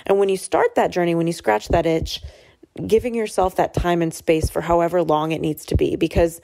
And 0.06 0.20
when 0.20 0.28
you 0.28 0.38
start 0.38 0.76
that 0.76 0.92
journey, 0.92 1.16
when 1.16 1.28
you 1.28 1.34
scratch 1.34 1.70
that 1.70 1.86
itch, 1.86 2.22
giving 2.88 3.16
yourself 3.16 3.56
that 3.56 3.74
time 3.74 4.02
and 4.02 4.14
space 4.14 4.50
for 4.50 4.62
however 4.62 5.04
long 5.04 5.32
it 5.32 5.42
needs 5.42 5.66
to 5.68 5.76
be, 5.76 5.96
because 5.96 6.42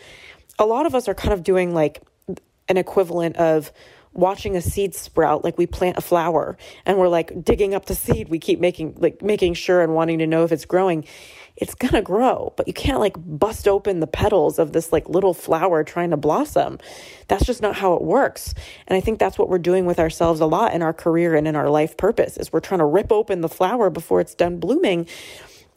a 0.57 0.65
lot 0.65 0.85
of 0.85 0.93
us 0.95 1.07
are 1.07 1.13
kind 1.13 1.33
of 1.33 1.43
doing 1.43 1.73
like 1.73 2.01
an 2.67 2.77
equivalent 2.77 3.37
of 3.37 3.71
watching 4.13 4.55
a 4.55 4.61
seed 4.61 4.95
sprout. 4.95 5.43
Like 5.43 5.57
we 5.57 5.67
plant 5.67 5.97
a 5.97 6.01
flower 6.01 6.57
and 6.85 6.97
we're 6.97 7.07
like 7.07 7.43
digging 7.43 7.73
up 7.73 7.85
the 7.85 7.95
seed. 7.95 8.29
We 8.29 8.39
keep 8.39 8.59
making 8.59 8.95
like 8.97 9.21
making 9.21 9.53
sure 9.53 9.81
and 9.81 9.93
wanting 9.93 10.19
to 10.19 10.27
know 10.27 10.43
if 10.43 10.51
it's 10.51 10.65
growing. 10.65 11.05
It's 11.55 11.75
going 11.75 11.93
to 11.93 12.01
grow 12.01 12.53
but 12.55 12.67
you 12.67 12.73
can't 12.73 12.99
like 12.99 13.15
bust 13.17 13.67
open 13.67 13.99
the 13.99 14.07
petals 14.07 14.59
of 14.59 14.71
this 14.71 14.93
like 14.93 15.09
little 15.09 15.33
flower 15.33 15.83
trying 15.83 16.11
to 16.11 16.17
blossom. 16.17 16.79
That's 17.27 17.45
just 17.45 17.61
not 17.61 17.75
how 17.75 17.93
it 17.93 18.01
works. 18.01 18.53
And 18.87 18.95
i 18.95 19.01
think 19.01 19.19
that's 19.19 19.37
what 19.37 19.49
we're 19.49 19.59
doing 19.59 19.85
with 19.85 19.99
ourselves 19.99 20.39
a 20.39 20.45
lot 20.45 20.73
in 20.73 20.81
our 20.81 20.93
career 20.93 21.35
and 21.35 21.47
in 21.47 21.55
our 21.55 21.69
life 21.69 21.97
purpose 21.97 22.37
is 22.37 22.51
we're 22.51 22.59
trying 22.61 22.79
to 22.79 22.85
rip 22.85 23.11
open 23.11 23.41
the 23.41 23.49
flower 23.49 23.89
before 23.89 24.21
it's 24.21 24.35
done 24.35 24.59
blooming 24.59 25.07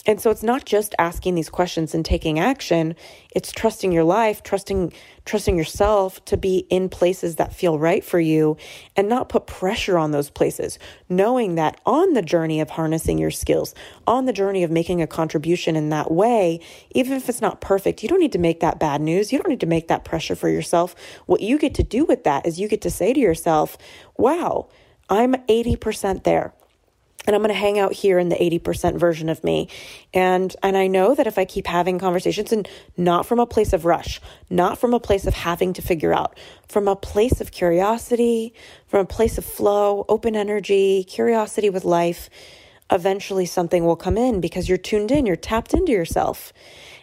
and 0.05 0.21
so 0.21 0.31
it's 0.31 0.43
not 0.43 0.65
just 0.65 0.95
asking 0.99 1.37
these 1.37 1.49
questions 1.49 1.95
and 1.95 2.05
taking 2.05 2.39
action, 2.39 2.97
it's 3.35 3.53
trusting 3.53 3.93
your 3.93 4.05
life, 4.05 4.43
trusting 4.43 4.93
trusting 5.25 5.57
yourself 5.57 6.25
to 6.25 6.37
be 6.37 6.67
in 6.69 6.89
places 6.89 7.37
that 7.37 7.55
feel 7.55 7.79
right 7.79 8.05
for 8.05 8.19
you 8.19 8.57
and 8.97 9.09
not 9.09 9.29
put 9.29 9.47
pressure 9.47 9.97
on 9.97 10.11
those 10.11 10.31
places. 10.31 10.81
Knowing 11.09 11.55
that 11.55 11.81
on 11.87 12.15
the 12.15 12.23
journey 12.23 12.61
of 12.61 12.71
harnessing 12.71 13.19
your 13.19 13.31
skills, 13.31 13.75
on 14.07 14.25
the 14.25 14.33
journey 14.33 14.65
of 14.65 14.71
making 14.71 15.01
a 15.01 15.07
contribution 15.07 15.77
in 15.77 15.91
that 15.91 16.11
way, 16.11 16.59
even 16.91 17.13
if 17.13 17.29
it's 17.29 17.41
not 17.41 17.61
perfect, 17.61 18.03
you 18.03 18.09
don't 18.09 18.19
need 18.19 18.33
to 18.33 18.39
make 18.39 18.61
that 18.61 18.81
bad 18.81 19.01
news. 19.01 19.33
You 19.33 19.39
don't 19.39 19.51
need 19.51 19.61
to 19.61 19.67
make 19.67 19.89
that 19.89 20.05
pressure 20.05 20.35
for 20.35 20.49
yourself. 20.49 20.97
What 21.27 21.41
you 21.41 21.59
get 21.59 21.75
to 21.77 21.85
do 21.85 22.05
with 22.05 22.25
that 22.25 22.45
is 22.45 22.59
you 22.59 22.67
get 22.67 22.83
to 22.83 22.91
say 22.91 23.13
to 23.13 23.21
yourself, 23.21 23.79
"Wow, 24.17 24.67
I'm 25.09 25.37
80% 25.49 26.25
there." 26.25 26.55
And 27.27 27.37
I'm 27.37 27.43
going 27.43 27.55
to 27.55 27.59
hang 27.59 27.79
out 27.79 27.93
here 27.93 28.19
in 28.19 28.29
the 28.29 28.37
80% 28.37 28.99
version 28.99 29.29
of 29.29 29.43
me. 29.45 29.69
And 30.13 30.55
and 30.63 30.77
I 30.77 30.87
know 30.87 31.15
that 31.15 31.27
if 31.27 31.39
I 31.39 31.45
keep 31.45 31.67
having 31.67 31.99
conversations 31.99 32.53
and 32.53 32.69
not 32.97 33.27
from 33.27 33.39
a 33.39 33.47
place 33.47 33.73
of 33.73 33.85
rush, 33.85 34.21
not 34.51 34.79
from 34.79 34.95
a 34.95 35.01
place 35.01 35.27
of 35.27 35.35
having 35.35 35.73
to 35.75 35.83
figure 35.83 36.13
out, 36.13 36.39
from 36.69 36.89
a 36.89 36.97
place 36.97 37.41
of 37.41 37.53
curiosity, 37.53 38.55
from 38.89 39.01
a 39.01 39.07
place 39.07 39.39
of 39.39 39.45
flow, 39.45 40.05
open 40.09 40.37
energy, 40.37 41.05
curiosity 41.05 41.71
with 41.71 41.85
life, 41.85 42.29
eventually 42.91 43.47
something 43.47 43.85
will 43.85 43.97
come 43.97 44.19
in 44.19 44.41
because 44.41 44.69
you're 44.69 44.79
tuned 44.79 45.11
in, 45.11 45.27
you're 45.27 45.37
tapped 45.37 45.75
into 45.75 45.93
yourself. 45.93 46.53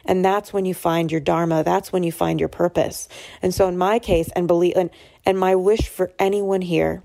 And 0.05 0.23
that's 0.23 0.53
when 0.53 0.65
you 0.65 0.73
find 0.73 1.11
your 1.11 1.21
dharma, 1.21 1.63
that's 1.63 1.91
when 1.91 2.03
you 2.03 2.11
find 2.11 2.39
your 2.39 2.49
purpose. 2.49 3.07
And 3.41 3.53
so 3.53 3.67
in 3.67 3.77
my 3.77 3.99
case 3.99 4.29
and 4.35 4.47
believe 4.47 4.75
and 4.75 4.89
and 5.25 5.37
my 5.37 5.55
wish 5.55 5.87
for 5.87 6.11
anyone 6.17 6.61
here 6.61 7.03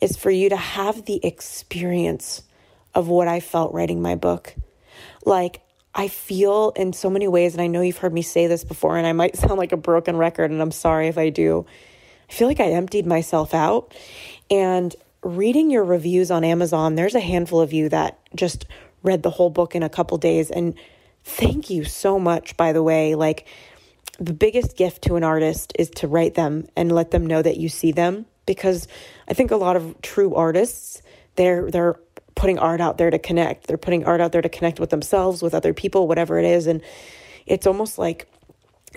is 0.00 0.16
for 0.16 0.30
you 0.30 0.48
to 0.48 0.56
have 0.56 1.04
the 1.04 1.20
experience 1.26 2.42
of 2.96 3.08
what 3.08 3.28
I 3.28 3.40
felt 3.40 3.74
writing 3.74 4.00
my 4.00 4.16
book. 4.16 4.56
Like, 5.24 5.60
I 5.94 6.08
feel 6.08 6.72
in 6.74 6.94
so 6.94 7.10
many 7.10 7.28
ways, 7.28 7.52
and 7.52 7.60
I 7.60 7.66
know 7.66 7.82
you've 7.82 7.98
heard 7.98 8.12
me 8.12 8.22
say 8.22 8.46
this 8.46 8.64
before, 8.64 8.96
and 8.96 9.06
I 9.06 9.12
might 9.12 9.36
sound 9.36 9.56
like 9.58 9.72
a 9.72 9.76
broken 9.76 10.16
record, 10.16 10.50
and 10.50 10.60
I'm 10.60 10.72
sorry 10.72 11.06
if 11.06 11.18
I 11.18 11.28
do. 11.28 11.66
I 12.28 12.32
feel 12.32 12.48
like 12.48 12.58
I 12.58 12.70
emptied 12.70 13.06
myself 13.06 13.54
out. 13.54 13.94
And 14.50 14.96
reading 15.22 15.70
your 15.70 15.84
reviews 15.84 16.30
on 16.30 16.42
Amazon, 16.42 16.94
there's 16.94 17.14
a 17.14 17.20
handful 17.20 17.60
of 17.60 17.72
you 17.72 17.90
that 17.90 18.18
just 18.34 18.64
read 19.02 19.22
the 19.22 19.30
whole 19.30 19.50
book 19.50 19.76
in 19.76 19.82
a 19.82 19.88
couple 19.88 20.16
days. 20.16 20.50
And 20.50 20.74
thank 21.22 21.68
you 21.68 21.84
so 21.84 22.18
much, 22.18 22.56
by 22.56 22.72
the 22.72 22.82
way. 22.82 23.14
Like, 23.14 23.46
the 24.18 24.32
biggest 24.32 24.78
gift 24.78 25.02
to 25.02 25.16
an 25.16 25.22
artist 25.22 25.74
is 25.78 25.90
to 25.90 26.08
write 26.08 26.34
them 26.34 26.66
and 26.74 26.90
let 26.90 27.10
them 27.10 27.26
know 27.26 27.42
that 27.42 27.58
you 27.58 27.68
see 27.68 27.92
them 27.92 28.24
because 28.46 28.88
I 29.28 29.34
think 29.34 29.50
a 29.50 29.56
lot 29.56 29.76
of 29.76 30.00
true 30.00 30.34
artists 30.34 31.02
they're 31.36 31.70
they're 31.70 31.96
putting 32.46 32.58
art 32.60 32.80
out 32.80 32.96
there 32.96 33.10
to 33.10 33.18
connect. 33.18 33.66
They're 33.66 33.76
putting 33.76 34.04
art 34.04 34.20
out 34.20 34.30
there 34.30 34.40
to 34.40 34.48
connect 34.48 34.78
with 34.78 34.90
themselves, 34.90 35.42
with 35.42 35.52
other 35.52 35.74
people, 35.74 36.06
whatever 36.06 36.38
it 36.38 36.44
is. 36.44 36.68
And 36.68 36.80
it's 37.44 37.66
almost 37.66 37.98
like 37.98 38.28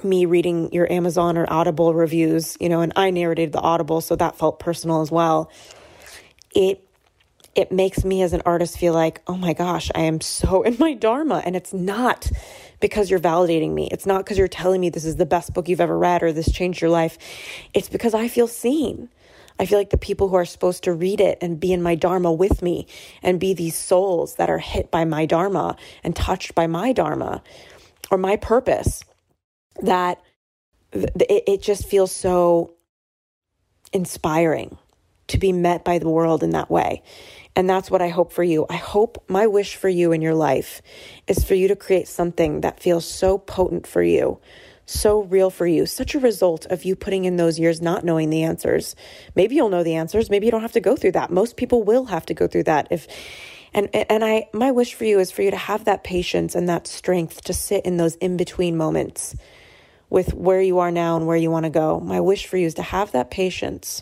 me 0.03 0.27
reading 0.27 0.71
your 0.71 0.91
Amazon 0.91 1.35
or 1.35 1.51
Audible 1.51 1.95
reviews, 1.95 2.55
you 2.59 2.69
know, 2.69 2.81
and 2.81 2.93
I 2.95 3.09
narrated 3.09 3.51
the 3.51 3.59
Audible, 3.59 4.01
so 4.01 4.15
that 4.17 4.37
felt 4.37 4.59
personal 4.59 5.01
as 5.01 5.09
well. 5.09 5.49
It 6.53 6.87
it 7.55 7.71
makes 7.71 8.05
me 8.05 8.21
as 8.21 8.33
an 8.33 8.43
artist 8.45 8.77
feel 8.77 8.93
like, 8.93 9.23
oh 9.25 9.35
my 9.35 9.53
gosh, 9.53 9.89
I 9.95 10.01
am 10.01 10.21
so 10.21 10.61
in 10.69 10.77
my 10.79 10.93
dharma. 10.93 11.41
And 11.43 11.55
it's 11.55 11.73
not 11.73 12.29
because 12.79 13.09
you're 13.09 13.19
validating 13.19 13.73
me. 13.73 13.89
It's 13.91 14.05
not 14.05 14.23
because 14.23 14.37
you're 14.37 14.47
telling 14.47 14.79
me 14.79 14.91
this 14.91 15.05
is 15.05 15.15
the 15.15 15.25
best 15.25 15.55
book 15.55 15.67
you've 15.67 15.81
ever 15.81 15.97
read 15.97 16.21
or 16.21 16.31
this 16.31 16.51
changed 16.51 16.81
your 16.81 16.91
life. 16.91 17.17
It's 17.73 17.89
because 17.89 18.13
I 18.13 18.27
feel 18.27 18.47
seen. 18.47 19.09
I 19.59 19.65
feel 19.65 19.77
like 19.77 19.89
the 19.89 19.97
people 19.97 20.29
who 20.29 20.37
are 20.37 20.45
supposed 20.45 20.85
to 20.85 20.93
read 20.93 21.19
it 21.19 21.37
and 21.41 21.59
be 21.59 21.73
in 21.73 21.83
my 21.83 21.95
Dharma 21.95 22.31
with 22.31 22.61
me 22.61 22.87
and 23.21 23.39
be 23.39 23.53
these 23.53 23.75
souls 23.75 24.35
that 24.35 24.49
are 24.49 24.57
hit 24.57 24.89
by 24.89 25.03
my 25.03 25.25
Dharma 25.25 25.75
and 26.01 26.15
touched 26.15 26.55
by 26.55 26.65
my 26.65 26.93
Dharma 26.93 27.43
or 28.09 28.17
my 28.17 28.37
purpose, 28.37 29.03
that 29.81 30.21
it, 30.93 31.61
just 31.61 31.87
feels 31.87 32.11
so 32.11 32.73
inspiring 33.93 34.77
to 35.27 35.37
be 35.37 35.51
met 35.51 35.83
by 35.83 35.99
the 35.99 36.09
world 36.09 36.41
in 36.41 36.51
that 36.51 36.71
way. 36.71 37.03
And 37.55 37.69
that's 37.69 37.91
what 37.91 38.01
I 38.01 38.07
hope 38.07 38.31
for 38.31 38.43
you. 38.43 38.65
I 38.69 38.77
hope 38.77 39.23
my 39.27 39.45
wish 39.45 39.75
for 39.75 39.89
you 39.89 40.13
in 40.13 40.21
your 40.21 40.33
life 40.33 40.81
is 41.27 41.43
for 41.43 41.53
you 41.53 41.67
to 41.67 41.75
create 41.75 42.07
something 42.07 42.61
that 42.61 42.79
feels 42.79 43.05
so 43.05 43.37
potent 43.37 43.85
for 43.85 44.01
you 44.01 44.39
so 44.89 45.21
real 45.23 45.49
for 45.49 45.67
you, 45.67 45.85
such 45.85 46.15
a 46.15 46.19
result 46.19 46.65
of 46.67 46.83
you 46.83 46.95
putting 46.95 47.25
in 47.25 47.37
those 47.37 47.59
years 47.59 47.81
not 47.81 48.03
knowing 48.03 48.29
the 48.29 48.43
answers. 48.43 48.95
Maybe 49.35 49.55
you'll 49.55 49.69
know 49.69 49.83
the 49.83 49.95
answers, 49.95 50.29
maybe 50.29 50.47
you 50.47 50.51
don't 50.51 50.61
have 50.61 50.71
to 50.73 50.81
go 50.81 50.95
through 50.95 51.11
that. 51.13 51.31
Most 51.31 51.57
people 51.57 51.83
will 51.83 52.05
have 52.05 52.25
to 52.27 52.33
go 52.33 52.47
through 52.47 52.63
that 52.63 52.87
if 52.89 53.07
and 53.71 53.87
and 53.93 54.25
I 54.25 54.49
my 54.51 54.71
wish 54.71 54.95
for 54.95 55.05
you 55.05 55.19
is 55.19 55.31
for 55.31 55.43
you 55.43 55.51
to 55.51 55.57
have 55.57 55.85
that 55.85 56.03
patience 56.03 56.55
and 56.55 56.67
that 56.69 56.87
strength 56.87 57.43
to 57.43 57.53
sit 57.53 57.85
in 57.85 57.97
those 57.97 58.15
in-between 58.15 58.75
moments 58.75 59.35
with 60.09 60.33
where 60.33 60.61
you 60.61 60.79
are 60.79 60.89
now 60.89 61.17
and 61.17 61.27
where 61.27 61.37
you 61.37 61.51
want 61.51 61.65
to 61.65 61.69
go. 61.69 61.99
My 61.99 62.19
wish 62.19 62.47
for 62.47 62.57
you 62.57 62.65
is 62.65 62.73
to 62.75 62.81
have 62.81 63.11
that 63.11 63.29
patience 63.29 64.01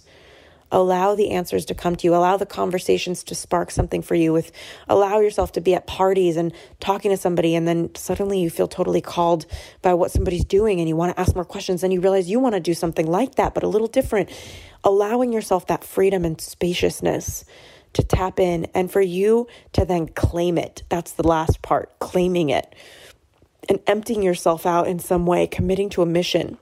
allow 0.72 1.16
the 1.16 1.32
answers 1.32 1.66
to 1.66 1.74
come 1.74 1.96
to 1.96 2.06
you 2.06 2.16
allow 2.16 2.38
the 2.38 2.46
conversations 2.46 3.24
to 3.24 3.34
spark 3.34 3.72
something 3.72 4.02
for 4.02 4.16
you 4.16 4.34
with 4.34 4.52
allow 4.88 5.20
yourself 5.20 5.52
to 5.52 5.62
be 5.62 5.74
at 5.74 5.88
parties 5.88 6.36
and 6.38 6.54
talking 6.80 7.12
to 7.12 7.18
somebody 7.18 7.56
and 7.56 7.68
then 7.68 7.94
suddenly 7.96 8.40
you 8.40 8.50
feel 8.50 8.68
totally 8.68 9.02
called 9.02 9.46
by 9.82 9.94
what 9.94 10.12
somebody's 10.12 10.46
doing 10.46 10.80
and 10.80 10.90
you 10.90 10.96
want 10.96 11.16
to 11.16 11.20
ask 11.20 11.36
more 11.36 11.46
questions 11.46 11.84
and 11.84 11.94
you 11.94 12.02
realize 12.02 12.30
you 12.30 12.40
want 12.40 12.54
to 12.54 12.60
do 12.60 12.74
something 12.74 13.08
like 13.08 13.36
that 13.36 13.54
but 13.54 13.64
a 13.64 13.68
little 13.68 13.88
different. 13.88 14.30
Allowing 14.84 15.34
yourself 15.34 15.68
that 15.68 15.84
freedom 15.84 16.24
and 16.26 16.40
spaciousness 16.40 17.46
to 17.94 18.04
tap 18.04 18.40
in 18.40 18.66
and 18.74 18.92
for 18.92 19.02
you 19.02 19.48
to 19.74 19.86
then 19.86 20.08
claim 20.08 20.58
it. 20.58 20.84
That's 20.90 21.14
the 21.14 21.28
last 21.28 21.62
part 21.62 21.98
claiming 22.00 22.50
it. 22.50 22.76
And 23.70 23.80
emptying 23.88 24.24
yourself 24.24 24.66
out 24.66 24.88
in 24.88 25.00
some 25.00 25.26
way 25.26 25.48
committing 25.48 25.90
to 25.92 26.02
a 26.02 26.06
mission 26.06 26.58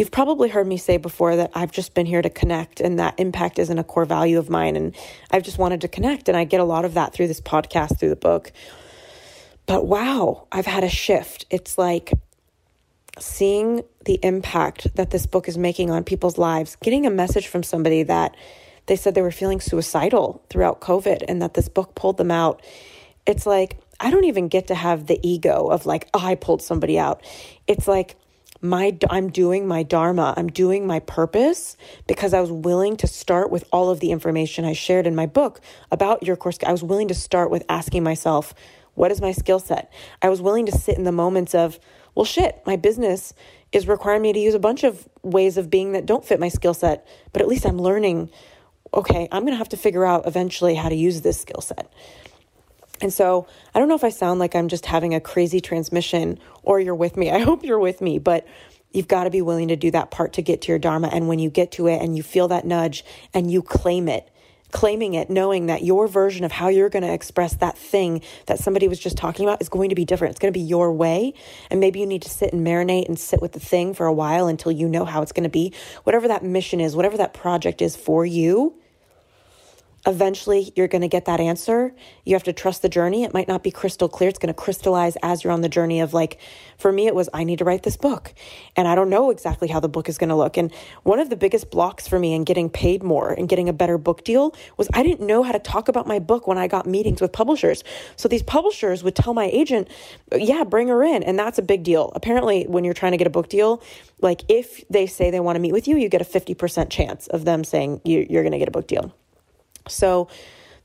You've 0.00 0.10
probably 0.10 0.48
heard 0.48 0.66
me 0.66 0.78
say 0.78 0.96
before 0.96 1.36
that 1.36 1.50
I've 1.54 1.72
just 1.72 1.92
been 1.92 2.06
here 2.06 2.22
to 2.22 2.30
connect 2.30 2.80
and 2.80 2.98
that 2.98 3.20
impact 3.20 3.58
isn't 3.58 3.78
a 3.78 3.84
core 3.84 4.06
value 4.06 4.38
of 4.38 4.48
mine. 4.48 4.74
And 4.74 4.96
I've 5.30 5.42
just 5.42 5.58
wanted 5.58 5.82
to 5.82 5.88
connect. 5.88 6.26
And 6.26 6.38
I 6.38 6.44
get 6.44 6.58
a 6.58 6.64
lot 6.64 6.86
of 6.86 6.94
that 6.94 7.12
through 7.12 7.26
this 7.26 7.42
podcast, 7.42 8.00
through 8.00 8.08
the 8.08 8.16
book. 8.16 8.50
But 9.66 9.86
wow, 9.86 10.46
I've 10.50 10.64
had 10.64 10.84
a 10.84 10.88
shift. 10.88 11.44
It's 11.50 11.76
like 11.76 12.14
seeing 13.18 13.82
the 14.06 14.18
impact 14.22 14.96
that 14.96 15.10
this 15.10 15.26
book 15.26 15.48
is 15.48 15.58
making 15.58 15.90
on 15.90 16.02
people's 16.02 16.38
lives, 16.38 16.76
getting 16.76 17.04
a 17.04 17.10
message 17.10 17.48
from 17.48 17.62
somebody 17.62 18.02
that 18.04 18.34
they 18.86 18.96
said 18.96 19.14
they 19.14 19.20
were 19.20 19.30
feeling 19.30 19.60
suicidal 19.60 20.42
throughout 20.48 20.80
COVID 20.80 21.24
and 21.28 21.42
that 21.42 21.52
this 21.52 21.68
book 21.68 21.94
pulled 21.94 22.16
them 22.16 22.30
out. 22.30 22.62
It's 23.26 23.44
like, 23.44 23.78
I 24.00 24.10
don't 24.10 24.24
even 24.24 24.48
get 24.48 24.68
to 24.68 24.74
have 24.74 25.08
the 25.08 25.20
ego 25.22 25.66
of 25.66 25.84
like, 25.84 26.08
oh, 26.14 26.24
I 26.24 26.36
pulled 26.36 26.62
somebody 26.62 26.98
out. 26.98 27.22
It's 27.66 27.86
like, 27.86 28.16
my 28.60 28.96
I'm 29.08 29.30
doing 29.30 29.66
my 29.66 29.82
dharma. 29.82 30.34
I'm 30.36 30.48
doing 30.48 30.86
my 30.86 31.00
purpose 31.00 31.76
because 32.06 32.34
I 32.34 32.40
was 32.40 32.52
willing 32.52 32.96
to 32.98 33.06
start 33.06 33.50
with 33.50 33.64
all 33.72 33.90
of 33.90 34.00
the 34.00 34.10
information 34.10 34.64
I 34.64 34.72
shared 34.72 35.06
in 35.06 35.14
my 35.14 35.26
book 35.26 35.60
about 35.90 36.22
your 36.22 36.36
course. 36.36 36.58
I 36.66 36.72
was 36.72 36.82
willing 36.82 37.08
to 37.08 37.14
start 37.14 37.50
with 37.50 37.64
asking 37.68 38.02
myself, 38.02 38.54
what 38.94 39.10
is 39.10 39.20
my 39.20 39.32
skill 39.32 39.58
set? 39.58 39.92
I 40.20 40.28
was 40.28 40.42
willing 40.42 40.66
to 40.66 40.72
sit 40.72 40.98
in 40.98 41.04
the 41.04 41.12
moments 41.12 41.54
of, 41.54 41.78
well 42.14 42.26
shit, 42.26 42.60
my 42.66 42.76
business 42.76 43.32
is 43.72 43.86
requiring 43.86 44.22
me 44.22 44.32
to 44.32 44.38
use 44.38 44.54
a 44.54 44.58
bunch 44.58 44.84
of 44.84 45.08
ways 45.22 45.56
of 45.56 45.70
being 45.70 45.92
that 45.92 46.06
don't 46.06 46.24
fit 46.24 46.40
my 46.40 46.48
skill 46.48 46.74
set, 46.74 47.06
but 47.32 47.40
at 47.40 47.48
least 47.48 47.64
I'm 47.64 47.78
learning 47.78 48.30
okay, 48.92 49.28
I'm 49.30 49.42
going 49.42 49.52
to 49.52 49.58
have 49.58 49.68
to 49.70 49.76
figure 49.76 50.04
out 50.04 50.26
eventually 50.26 50.74
how 50.74 50.88
to 50.88 50.94
use 50.94 51.20
this 51.20 51.40
skill 51.40 51.60
set. 51.60 51.92
And 53.00 53.12
so 53.12 53.46
I 53.74 53.78
don't 53.78 53.88
know 53.88 53.94
if 53.94 54.04
I 54.04 54.10
sound 54.10 54.40
like 54.40 54.54
I'm 54.54 54.68
just 54.68 54.86
having 54.86 55.14
a 55.14 55.20
crazy 55.20 55.60
transmission 55.60 56.38
or 56.62 56.80
you're 56.80 56.94
with 56.94 57.16
me. 57.16 57.30
I 57.30 57.38
hope 57.38 57.64
you're 57.64 57.78
with 57.78 58.00
me, 58.00 58.18
but 58.18 58.46
You've 58.92 59.08
got 59.08 59.24
to 59.24 59.30
be 59.30 59.42
willing 59.42 59.68
to 59.68 59.76
do 59.76 59.90
that 59.92 60.10
part 60.10 60.32
to 60.34 60.42
get 60.42 60.62
to 60.62 60.72
your 60.72 60.78
Dharma. 60.78 61.08
And 61.08 61.28
when 61.28 61.38
you 61.38 61.48
get 61.48 61.72
to 61.72 61.86
it 61.86 62.02
and 62.02 62.16
you 62.16 62.22
feel 62.22 62.48
that 62.48 62.64
nudge 62.64 63.04
and 63.32 63.50
you 63.50 63.62
claim 63.62 64.08
it, 64.08 64.28
claiming 64.72 65.14
it, 65.14 65.30
knowing 65.30 65.66
that 65.66 65.82
your 65.82 66.08
version 66.08 66.44
of 66.44 66.52
how 66.52 66.68
you're 66.68 66.88
going 66.88 67.04
to 67.04 67.12
express 67.12 67.54
that 67.56 67.78
thing 67.78 68.20
that 68.46 68.58
somebody 68.58 68.88
was 68.88 68.98
just 68.98 69.16
talking 69.16 69.46
about 69.46 69.60
is 69.60 69.68
going 69.68 69.90
to 69.90 69.94
be 69.94 70.04
different. 70.04 70.32
It's 70.32 70.40
going 70.40 70.52
to 70.52 70.58
be 70.58 70.64
your 70.64 70.92
way. 70.92 71.34
And 71.70 71.78
maybe 71.78 72.00
you 72.00 72.06
need 72.06 72.22
to 72.22 72.30
sit 72.30 72.52
and 72.52 72.66
marinate 72.66 73.06
and 73.06 73.18
sit 73.18 73.40
with 73.40 73.52
the 73.52 73.60
thing 73.60 73.94
for 73.94 74.06
a 74.06 74.12
while 74.12 74.48
until 74.48 74.72
you 74.72 74.88
know 74.88 75.04
how 75.04 75.22
it's 75.22 75.32
going 75.32 75.44
to 75.44 75.50
be. 75.50 75.72
Whatever 76.04 76.28
that 76.28 76.44
mission 76.44 76.80
is, 76.80 76.96
whatever 76.96 77.16
that 77.16 77.34
project 77.34 77.82
is 77.82 77.94
for 77.94 78.26
you, 78.26 78.74
eventually 80.06 80.72
you're 80.76 80.88
going 80.88 81.02
to 81.02 81.08
get 81.08 81.26
that 81.26 81.40
answer. 81.40 81.94
You 82.24 82.34
have 82.34 82.44
to 82.44 82.52
trust 82.52 82.82
the 82.82 82.88
journey. 82.88 83.24
It 83.24 83.34
might 83.34 83.48
not 83.48 83.62
be 83.62 83.70
crystal 83.70 84.08
clear. 84.08 84.30
It's 84.30 84.38
going 84.38 84.52
to 84.52 84.58
crystallize 84.58 85.16
as 85.22 85.44
you're 85.44 85.52
on 85.52 85.60
the 85.60 85.68
journey 85.68 86.00
of 86.00 86.14
like, 86.14 86.38
for 86.78 86.90
me, 86.90 87.06
it 87.06 87.14
was, 87.14 87.28
I 87.34 87.44
need 87.44 87.58
to 87.58 87.64
write 87.64 87.82
this 87.82 87.96
book. 87.96 88.32
And 88.76 88.88
I 88.88 88.94
don't 88.94 89.10
know 89.10 89.30
exactly 89.30 89.68
how 89.68 89.80
the 89.80 89.88
book 89.88 90.08
is 90.08 90.16
going 90.16 90.30
to 90.30 90.36
look. 90.36 90.56
And 90.56 90.72
one 91.02 91.18
of 91.18 91.28
the 91.28 91.36
biggest 91.36 91.70
blocks 91.70 92.08
for 92.08 92.18
me 92.18 92.34
in 92.34 92.44
getting 92.44 92.70
paid 92.70 93.02
more 93.02 93.30
and 93.32 93.48
getting 93.48 93.68
a 93.68 93.72
better 93.72 93.98
book 93.98 94.24
deal 94.24 94.54
was 94.78 94.88
I 94.94 95.02
didn't 95.02 95.26
know 95.26 95.42
how 95.42 95.52
to 95.52 95.58
talk 95.58 95.88
about 95.88 96.06
my 96.06 96.18
book 96.18 96.46
when 96.46 96.56
I 96.56 96.66
got 96.66 96.86
meetings 96.86 97.20
with 97.20 97.32
publishers. 97.32 97.84
So 98.16 98.28
these 98.28 98.42
publishers 98.42 99.04
would 99.04 99.14
tell 99.14 99.34
my 99.34 99.46
agent, 99.46 99.88
yeah, 100.34 100.64
bring 100.64 100.88
her 100.88 101.02
in. 101.04 101.22
And 101.22 101.38
that's 101.38 101.58
a 101.58 101.62
big 101.62 101.82
deal. 101.82 102.10
Apparently, 102.14 102.64
when 102.64 102.84
you're 102.84 102.94
trying 102.94 103.12
to 103.12 103.18
get 103.18 103.26
a 103.26 103.30
book 103.30 103.48
deal, 103.50 103.82
like 104.22 104.42
if 104.48 104.82
they 104.88 105.06
say 105.06 105.30
they 105.30 105.40
want 105.40 105.56
to 105.56 105.60
meet 105.60 105.72
with 105.72 105.86
you, 105.86 105.96
you 105.98 106.08
get 106.08 106.22
a 106.22 106.24
50% 106.24 106.90
chance 106.90 107.26
of 107.26 107.44
them 107.44 107.64
saying 107.64 108.00
you, 108.04 108.26
you're 108.30 108.42
going 108.42 108.52
to 108.52 108.58
get 108.58 108.68
a 108.68 108.72
book 108.72 108.86
deal. 108.86 109.14
So 109.88 110.28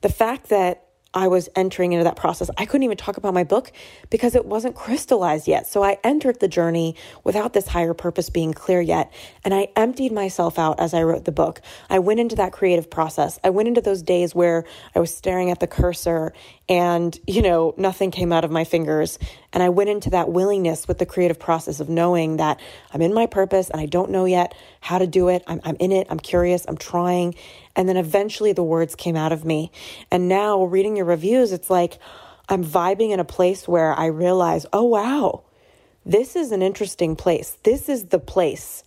the 0.02 0.10
fact 0.10 0.50
that 0.50 0.86
I 1.16 1.30
was 1.30 1.48
entering 1.56 1.94
into 1.94 2.04
that 2.04 2.18
process. 2.18 2.50
I 2.58 2.66
couldn't 2.66 2.84
even 2.84 2.98
talk 2.98 3.16
about 3.16 3.34
my 3.34 3.46
book 3.46 3.72
because 4.10 4.36
it 4.36 4.46
wasn't 4.46 4.75
crystallized 4.75 5.48
yet. 5.48 5.66
So 5.66 5.82
I 5.82 5.98
entered 6.04 6.42
the 6.42 6.50
journey 6.50 6.98
without 7.24 7.54
this 7.54 7.68
higher 7.68 7.94
purpose 7.94 8.30
being 8.30 8.54
clear 8.54 8.82
yet. 8.82 9.14
And 9.46 9.54
I 9.54 9.70
emptied 9.78 10.12
myself 10.12 10.60
out 10.60 10.82
as 10.82 10.94
I 10.94 11.04
wrote 11.04 11.24
the 11.24 11.32
book. 11.32 11.62
I 11.90 12.00
went 12.00 12.20
into 12.20 12.36
that 12.36 12.52
creative 12.52 12.90
process. 12.90 13.40
I 13.46 13.52
went 13.52 13.70
into 13.70 13.80
those 13.80 14.04
days 14.04 14.36
where 14.36 14.66
I 14.94 15.00
was 15.00 15.16
staring 15.16 15.50
at 15.52 15.62
the 15.62 15.68
cursor 15.68 16.34
and, 16.68 17.18
you 17.25 17.42
know, 17.42 17.74
nothing 17.78 18.12
came 18.12 18.34
out 18.34 18.44
of 18.44 18.52
my 18.52 18.66
fingers. 18.66 19.18
And 19.54 19.64
I 19.64 19.70
went 19.70 19.90
into 19.90 20.10
that 20.10 20.30
willingness 20.30 20.86
with 20.86 20.98
the 20.98 21.06
creative 21.06 21.40
process 21.40 21.80
of 21.80 21.88
knowing 21.88 22.38
that 22.38 22.60
I'm 22.92 23.02
in 23.02 23.14
my 23.14 23.25
purpose 23.25 23.70
and 23.70 23.80
I 23.80 23.86
don't 23.86 24.12
know 24.12 24.25
yet 24.25 24.54
how 24.82 24.98
to 24.98 25.08
do 25.08 25.30
it. 25.30 25.44
I'm, 25.48 25.62
I'm 25.64 25.78
in 25.80 25.94
it. 25.94 26.08
I'm 26.10 26.20
curious. 26.20 26.66
I'm 26.68 26.78
trying. 26.78 27.36
And 27.75 27.89
then 27.89 27.98
eventually 27.98 28.53
the 28.53 28.63
words 28.63 28.96
came 28.96 29.15
out 29.15 29.32
of 29.32 29.46
me. 29.46 29.72
And 30.12 30.27
now 30.29 30.63
reading 30.63 30.96
your 30.96 31.05
reviews, 31.05 31.51
it's 31.51 31.70
like 31.70 32.00
I'm 32.48 32.63
vibing 32.63 33.12
in 33.12 33.20
a 33.20 33.25
place 33.25 33.67
where 33.67 33.94
I 33.94 34.08
realize, 34.08 34.65
oh, 34.72 34.84
wow, 34.84 35.44
this 36.05 36.36
is 36.36 36.51
an 36.51 36.62
interesting 36.62 37.15
place. 37.15 37.58
This 37.63 37.89
is 37.89 38.05
the 38.05 38.20
place 38.20 38.84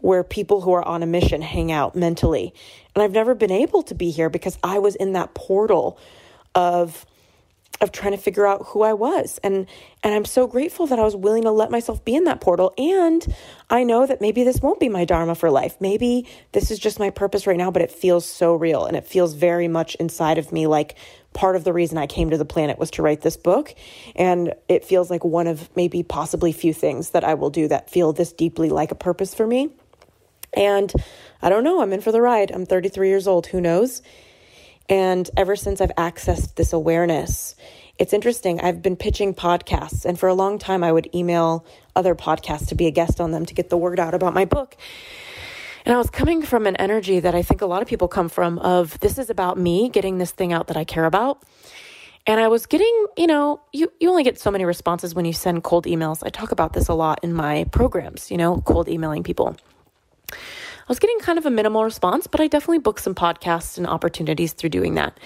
where 0.00 0.22
people 0.22 0.60
who 0.60 0.72
are 0.72 0.86
on 0.86 1.02
a 1.02 1.06
mission 1.06 1.40
hang 1.40 1.72
out 1.72 1.96
mentally. 1.96 2.52
And 2.94 3.02
I've 3.02 3.12
never 3.12 3.34
been 3.34 3.50
able 3.50 3.82
to 3.84 3.94
be 3.94 4.10
here 4.10 4.28
because 4.28 4.58
I 4.62 4.78
was 4.78 4.96
in 4.96 5.12
that 5.12 5.34
portal 5.34 5.98
of 6.54 7.06
of 7.80 7.92
trying 7.92 8.12
to 8.12 8.18
figure 8.18 8.46
out 8.46 8.66
who 8.68 8.82
I 8.82 8.92
was. 8.92 9.38
And 9.42 9.66
and 10.02 10.14
I'm 10.14 10.24
so 10.24 10.46
grateful 10.46 10.86
that 10.86 10.98
I 10.98 11.04
was 11.04 11.16
willing 11.16 11.42
to 11.42 11.50
let 11.50 11.70
myself 11.70 12.04
be 12.04 12.14
in 12.14 12.24
that 12.24 12.40
portal. 12.40 12.72
And 12.78 13.26
I 13.68 13.82
know 13.82 14.06
that 14.06 14.20
maybe 14.20 14.44
this 14.44 14.60
won't 14.60 14.80
be 14.80 14.88
my 14.88 15.04
dharma 15.04 15.34
for 15.34 15.50
life. 15.50 15.76
Maybe 15.80 16.26
this 16.52 16.70
is 16.70 16.78
just 16.78 16.98
my 16.98 17.10
purpose 17.10 17.46
right 17.46 17.56
now, 17.56 17.70
but 17.70 17.82
it 17.82 17.90
feels 17.90 18.24
so 18.24 18.54
real 18.54 18.86
and 18.86 18.96
it 18.96 19.06
feels 19.06 19.34
very 19.34 19.68
much 19.68 19.94
inside 19.96 20.38
of 20.38 20.52
me 20.52 20.66
like 20.66 20.96
part 21.32 21.56
of 21.56 21.64
the 21.64 21.72
reason 21.72 21.98
I 21.98 22.06
came 22.06 22.30
to 22.30 22.38
the 22.38 22.44
planet 22.46 22.78
was 22.78 22.90
to 22.92 23.02
write 23.02 23.20
this 23.20 23.36
book. 23.36 23.74
And 24.14 24.54
it 24.68 24.84
feels 24.84 25.10
like 25.10 25.24
one 25.24 25.46
of 25.46 25.68
maybe 25.76 26.02
possibly 26.02 26.52
few 26.52 26.72
things 26.72 27.10
that 27.10 27.24
I 27.24 27.34
will 27.34 27.50
do 27.50 27.68
that 27.68 27.90
feel 27.90 28.12
this 28.12 28.32
deeply 28.32 28.70
like 28.70 28.90
a 28.90 28.96
purpose 28.96 29.34
for 29.34 29.46
me. 29.46 29.70
And 30.54 30.92
I 31.42 31.50
don't 31.50 31.64
know, 31.64 31.82
I'm 31.82 31.92
in 31.92 32.00
for 32.00 32.12
the 32.12 32.22
ride. 32.22 32.50
I'm 32.50 32.64
33 32.64 33.08
years 33.08 33.26
old, 33.26 33.48
who 33.48 33.60
knows? 33.60 34.00
And 34.88 35.28
ever 35.36 35.56
since 35.56 35.80
I've 35.80 35.94
accessed 35.96 36.54
this 36.54 36.72
awareness, 36.72 37.56
it's 37.98 38.12
interesting. 38.12 38.60
I've 38.60 38.82
been 38.82 38.96
pitching 38.96 39.34
podcasts, 39.34 40.04
and 40.04 40.18
for 40.18 40.28
a 40.28 40.34
long 40.34 40.58
time, 40.58 40.84
I 40.84 40.92
would 40.92 41.08
email 41.14 41.64
other 41.94 42.14
podcasts 42.14 42.68
to 42.68 42.74
be 42.74 42.86
a 42.86 42.90
guest 42.90 43.20
on 43.20 43.30
them 43.30 43.46
to 43.46 43.54
get 43.54 43.70
the 43.70 43.76
word 43.76 43.98
out 43.98 44.14
about 44.14 44.34
my 44.34 44.44
book. 44.44 44.76
And 45.86 45.94
I 45.94 45.98
was 45.98 46.10
coming 46.10 46.42
from 46.42 46.66
an 46.66 46.76
energy 46.76 47.20
that 47.20 47.34
I 47.34 47.42
think 47.42 47.62
a 47.62 47.66
lot 47.66 47.80
of 47.80 47.88
people 47.88 48.08
come 48.08 48.28
from 48.28 48.58
of 48.58 48.98
this 49.00 49.18
is 49.18 49.30
about 49.30 49.56
me 49.56 49.88
getting 49.88 50.18
this 50.18 50.32
thing 50.32 50.52
out 50.52 50.66
that 50.66 50.76
I 50.76 50.84
care 50.84 51.04
about. 51.04 51.42
And 52.26 52.40
I 52.40 52.48
was 52.48 52.66
getting, 52.66 53.06
you 53.16 53.28
know, 53.28 53.60
you, 53.72 53.92
you 54.00 54.10
only 54.10 54.24
get 54.24 54.38
so 54.38 54.50
many 54.50 54.64
responses 54.64 55.14
when 55.14 55.24
you 55.24 55.32
send 55.32 55.62
cold 55.62 55.86
emails. 55.86 56.24
I 56.26 56.28
talk 56.28 56.50
about 56.50 56.72
this 56.72 56.88
a 56.88 56.94
lot 56.94 57.20
in 57.22 57.32
my 57.32 57.64
programs, 57.70 58.32
you 58.32 58.36
know, 58.36 58.60
cold 58.62 58.88
emailing 58.88 59.22
people. 59.22 59.56
I 60.86 60.90
was 60.90 61.00
getting 61.00 61.18
kind 61.18 61.36
of 61.36 61.46
a 61.46 61.50
minimal 61.50 61.82
response, 61.82 62.28
but 62.28 62.40
I 62.40 62.46
definitely 62.46 62.78
booked 62.78 63.00
some 63.00 63.14
podcasts 63.14 63.76
and 63.76 63.88
opportunities 63.88 64.52
through 64.52 64.70
doing 64.70 64.94
that. 64.94 65.18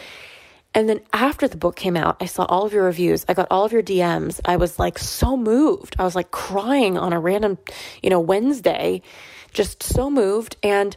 And 0.74 0.88
then 0.88 1.00
after 1.12 1.46
the 1.48 1.58
book 1.58 1.76
came 1.76 1.96
out, 1.96 2.16
I 2.20 2.26
saw 2.26 2.44
all 2.44 2.64
of 2.64 2.72
your 2.72 2.84
reviews. 2.84 3.26
I 3.28 3.34
got 3.34 3.48
all 3.50 3.66
of 3.66 3.72
your 3.72 3.82
DMs. 3.82 4.40
I 4.44 4.56
was 4.56 4.78
like 4.78 4.98
so 4.98 5.36
moved. 5.36 5.96
I 5.98 6.04
was 6.04 6.14
like 6.14 6.30
crying 6.30 6.96
on 6.96 7.12
a 7.12 7.20
random, 7.20 7.58
you 8.02 8.08
know, 8.08 8.20
Wednesday, 8.20 9.02
just 9.52 9.82
so 9.82 10.08
moved. 10.08 10.56
And 10.62 10.96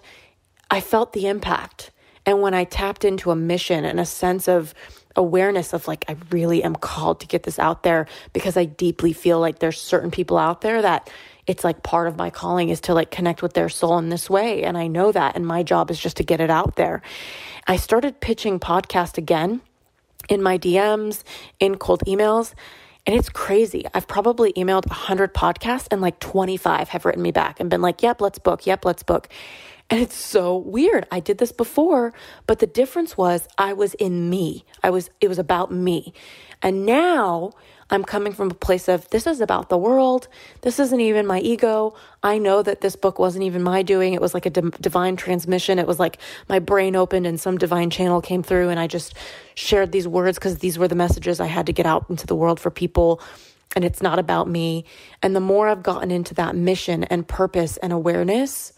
I 0.71 0.80
felt 0.80 1.12
the 1.12 1.28
impact. 1.28 1.91
And 2.26 2.41
when 2.41 2.54
I 2.54 2.63
tapped 2.63 3.04
into 3.04 3.32
a 3.32 3.36
mission 3.36 3.84
and 3.84 3.99
a 3.99 4.06
sense 4.06 4.47
of 4.47 4.73
awareness 5.15 5.73
of 5.73 5.88
like, 5.88 6.06
I 6.08 6.15
really 6.30 6.63
am 6.63 6.76
called 6.76 7.19
to 7.19 7.28
get 7.28 7.43
this 7.43 7.60
out 7.60 7.84
there 7.84 8.08
because 8.32 8.56
I 8.56 8.65
deeply 8.65 9.12
feel 9.12 9.39
like 9.39 9.60
there's 9.60 9.80
certain 9.80 10.12
people 10.12 10.38
out 10.38 10.62
there 10.62 10.82
that 10.82 11.10
it's 11.45 11.63
like 11.63 11.84
part 11.84 12.08
of 12.08 12.17
my 12.17 12.29
calling 12.29 12.69
is 12.69 12.82
to 12.82 12.93
like 12.93 13.12
connect 13.12 13.41
with 13.41 13.53
their 13.53 13.69
soul 13.69 13.97
in 13.97 14.10
this 14.10 14.29
way. 14.29 14.63
And 14.63 14.77
I 14.77 14.88
know 14.88 15.12
that. 15.12 15.36
And 15.36 15.45
my 15.45 15.63
job 15.63 15.91
is 15.91 15.99
just 15.99 16.17
to 16.17 16.23
get 16.23 16.39
it 16.39 16.49
out 16.49 16.75
there. 16.75 17.01
I 17.67 17.75
started 17.75 18.21
pitching 18.21 18.60
podcast 18.60 19.17
again 19.17 19.62
in 20.29 20.41
my 20.41 20.58
DMs, 20.58 21.23
in 21.60 21.77
cold 21.77 22.01
emails. 22.08 22.53
And 23.06 23.15
it's 23.15 23.27
crazy. 23.27 23.86
I've 23.93 24.08
probably 24.08 24.53
emailed 24.53 24.88
100 24.88 25.34
podcasts 25.34 25.88
and 25.91 25.99
like 25.99 26.19
25 26.19 26.89
have 26.89 27.03
written 27.03 27.21
me 27.21 27.32
back 27.32 27.60
and 27.60 27.69
been 27.69 27.82
like, 27.82 28.01
yep, 28.01 28.21
let's 28.21 28.39
book. 28.39 28.65
Yep, 28.65 28.86
let's 28.86 29.03
book. 29.03 29.27
And 29.89 29.99
it's 29.99 30.15
so 30.15 30.56
weird. 30.58 31.06
I 31.12 31.19
did 31.19 31.38
this 31.38 31.51
before, 31.51 32.13
but 32.47 32.60
the 32.60 32.67
difference 32.67 33.17
was 33.17 33.47
I 33.58 33.73
was 33.73 33.93
in 33.95 34.29
me. 34.29 34.63
I 34.82 34.89
was, 34.89 35.10
it 35.19 35.27
was 35.27 35.39
about 35.39 35.71
me. 35.71 36.13
And 36.62 36.86
now 36.86 37.51
I'm 37.93 38.03
coming 38.03 38.34
from 38.34 38.49
a 38.49 38.56
place 38.56 38.88
of 38.88 39.08
this 39.12 39.27
is 39.27 39.39
about 39.39 39.69
the 39.69 39.77
world. 39.77 40.27
This 40.62 40.79
isn't 40.79 40.99
even 40.99 41.27
my 41.27 41.39
ego. 41.39 41.93
I 42.23 42.39
know 42.39 42.63
that 42.63 42.82
this 42.82 42.95
book 42.95 43.19
wasn't 43.19 43.43
even 43.43 43.62
my 43.62 43.84
doing. 43.84 44.15
It 44.15 44.21
was 44.21 44.34
like 44.34 44.47
a 44.47 44.49
d- 44.49 44.71
divine 44.82 45.15
transmission. 45.15 45.77
It 45.77 45.86
was 45.86 45.99
like 45.99 46.17
my 46.49 46.58
brain 46.58 46.95
opened 46.95 47.27
and 47.27 47.39
some 47.39 47.60
divine 47.60 47.91
channel 47.91 48.19
came 48.19 48.41
through, 48.41 48.69
and 48.69 48.79
I 48.79 48.88
just 48.88 49.13
shared 49.53 49.91
these 49.91 50.08
words 50.08 50.39
because 50.39 50.58
these 50.58 50.79
were 50.79 50.88
the 50.88 50.95
messages 50.95 51.39
I 51.39 51.45
had 51.45 51.67
to 51.67 51.71
get 51.71 51.86
out 51.86 52.10
into 52.10 52.25
the 52.25 52.36
world 52.36 52.60
for 52.60 52.71
people. 52.71 53.21
And 53.75 53.86
it's 53.86 54.01
not 54.01 54.17
about 54.17 54.49
me. 54.49 54.86
And 55.21 55.36
the 55.36 55.39
more 55.39 55.67
I've 55.67 55.84
gotten 55.84 56.10
into 56.10 56.34
that 56.34 56.56
mission 56.56 57.03
and 57.03 57.27
purpose 57.27 57.77
and 57.77 57.93
awareness, 57.93 58.73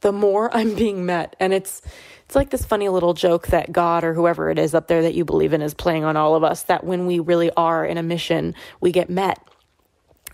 the 0.00 0.12
more 0.12 0.54
I'm 0.56 0.74
being 0.74 1.04
met. 1.04 1.36
And 1.38 1.52
it's 1.52 1.82
it's 2.26 2.34
like 2.34 2.50
this 2.50 2.64
funny 2.64 2.88
little 2.88 3.14
joke 3.14 3.48
that 3.48 3.72
God 3.72 4.04
or 4.04 4.14
whoever 4.14 4.50
it 4.50 4.58
is 4.58 4.74
up 4.74 4.88
there 4.88 5.02
that 5.02 5.14
you 5.14 5.24
believe 5.24 5.52
in 5.52 5.62
is 5.62 5.74
playing 5.74 6.04
on 6.04 6.16
all 6.16 6.34
of 6.34 6.44
us 6.44 6.62
that 6.64 6.84
when 6.84 7.06
we 7.06 7.18
really 7.18 7.50
are 7.56 7.84
in 7.84 7.98
a 7.98 8.02
mission, 8.02 8.54
we 8.80 8.92
get 8.92 9.10
met. 9.10 9.38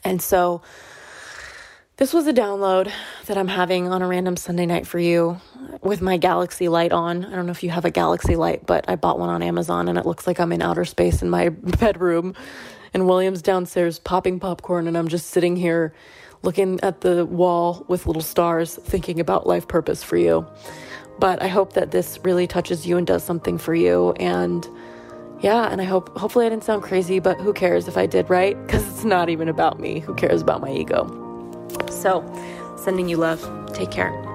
And 0.05 0.23
so 0.23 0.63
this 1.97 2.15
was 2.15 2.27
a 2.27 2.33
download 2.33 2.91
that 3.27 3.37
I'm 3.37 3.49
having 3.49 3.89
on 3.89 4.01
a 4.01 4.07
random 4.07 4.37
Sunday 4.37 4.65
night 4.65 4.87
for 4.87 4.99
you 4.99 5.39
with 5.83 6.01
my 6.01 6.17
galaxy 6.17 6.69
light 6.69 6.93
on. 6.93 7.25
I 7.25 7.35
don't 7.35 7.45
know 7.45 7.53
if 7.53 7.63
you 7.63 7.71
have 7.71 7.85
a 7.85 7.91
galaxy 7.91 8.37
light, 8.37 8.65
but 8.65 8.89
I 8.89 8.97
bought 8.97 9.19
one 9.19 9.29
on 9.29 9.43
Amazon 9.43 9.89
and 9.89 9.99
it 9.99 10.07
looks 10.07 10.27
like 10.27 10.41
I'm 10.41 10.53
in 10.53 10.63
outer 10.63 10.85
space 10.85 11.21
in 11.21 11.29
my 11.29 11.49
bedroom. 11.81 12.35
And 12.95 13.07
William's 13.07 13.43
downstairs 13.43 13.99
popping 13.99 14.41
popcorn, 14.41 14.89
and 14.89 14.97
I'm 14.97 15.09
just 15.09 15.27
sitting 15.29 15.57
here 15.57 15.95
looking 16.43 16.81
at 16.83 17.03
the 17.03 17.25
wall 17.25 17.85
with 17.87 18.07
little 18.07 18.23
stars, 18.23 18.75
thinking 18.75 19.21
about 19.21 19.47
life 19.47 19.69
purpose 19.69 20.03
for 20.03 20.17
you. 20.17 20.47
But 21.21 21.43
I 21.43 21.49
hope 21.49 21.75
that 21.75 21.91
this 21.91 22.19
really 22.25 22.47
touches 22.47 22.87
you 22.87 22.97
and 22.97 23.07
does 23.07 23.23
something 23.23 23.59
for 23.59 23.75
you. 23.75 24.13
And 24.13 24.67
yeah, 25.41 25.71
and 25.71 25.81
I 25.81 25.85
hope, 25.85 26.17
hopefully, 26.17 26.47
I 26.47 26.49
didn't 26.49 26.65
sound 26.65 26.83
crazy, 26.83 27.19
but 27.19 27.39
who 27.41 27.53
cares 27.53 27.89
if 27.89 27.97
I 27.97 28.07
did, 28.07 28.29
right? 28.29 28.57
Because 28.67 28.87
it's 28.89 29.05
not 29.05 29.29
even 29.29 29.49
about 29.49 29.79
me. 29.79 30.01
Who 30.01 30.15
cares 30.15 30.43
about 30.43 30.61
my 30.61 30.73
ego? 30.73 31.07
So, 31.91 32.25
sending 32.77 33.09
you 33.09 33.17
love. 33.17 33.41
Take 33.73 33.91
care. 33.91 34.30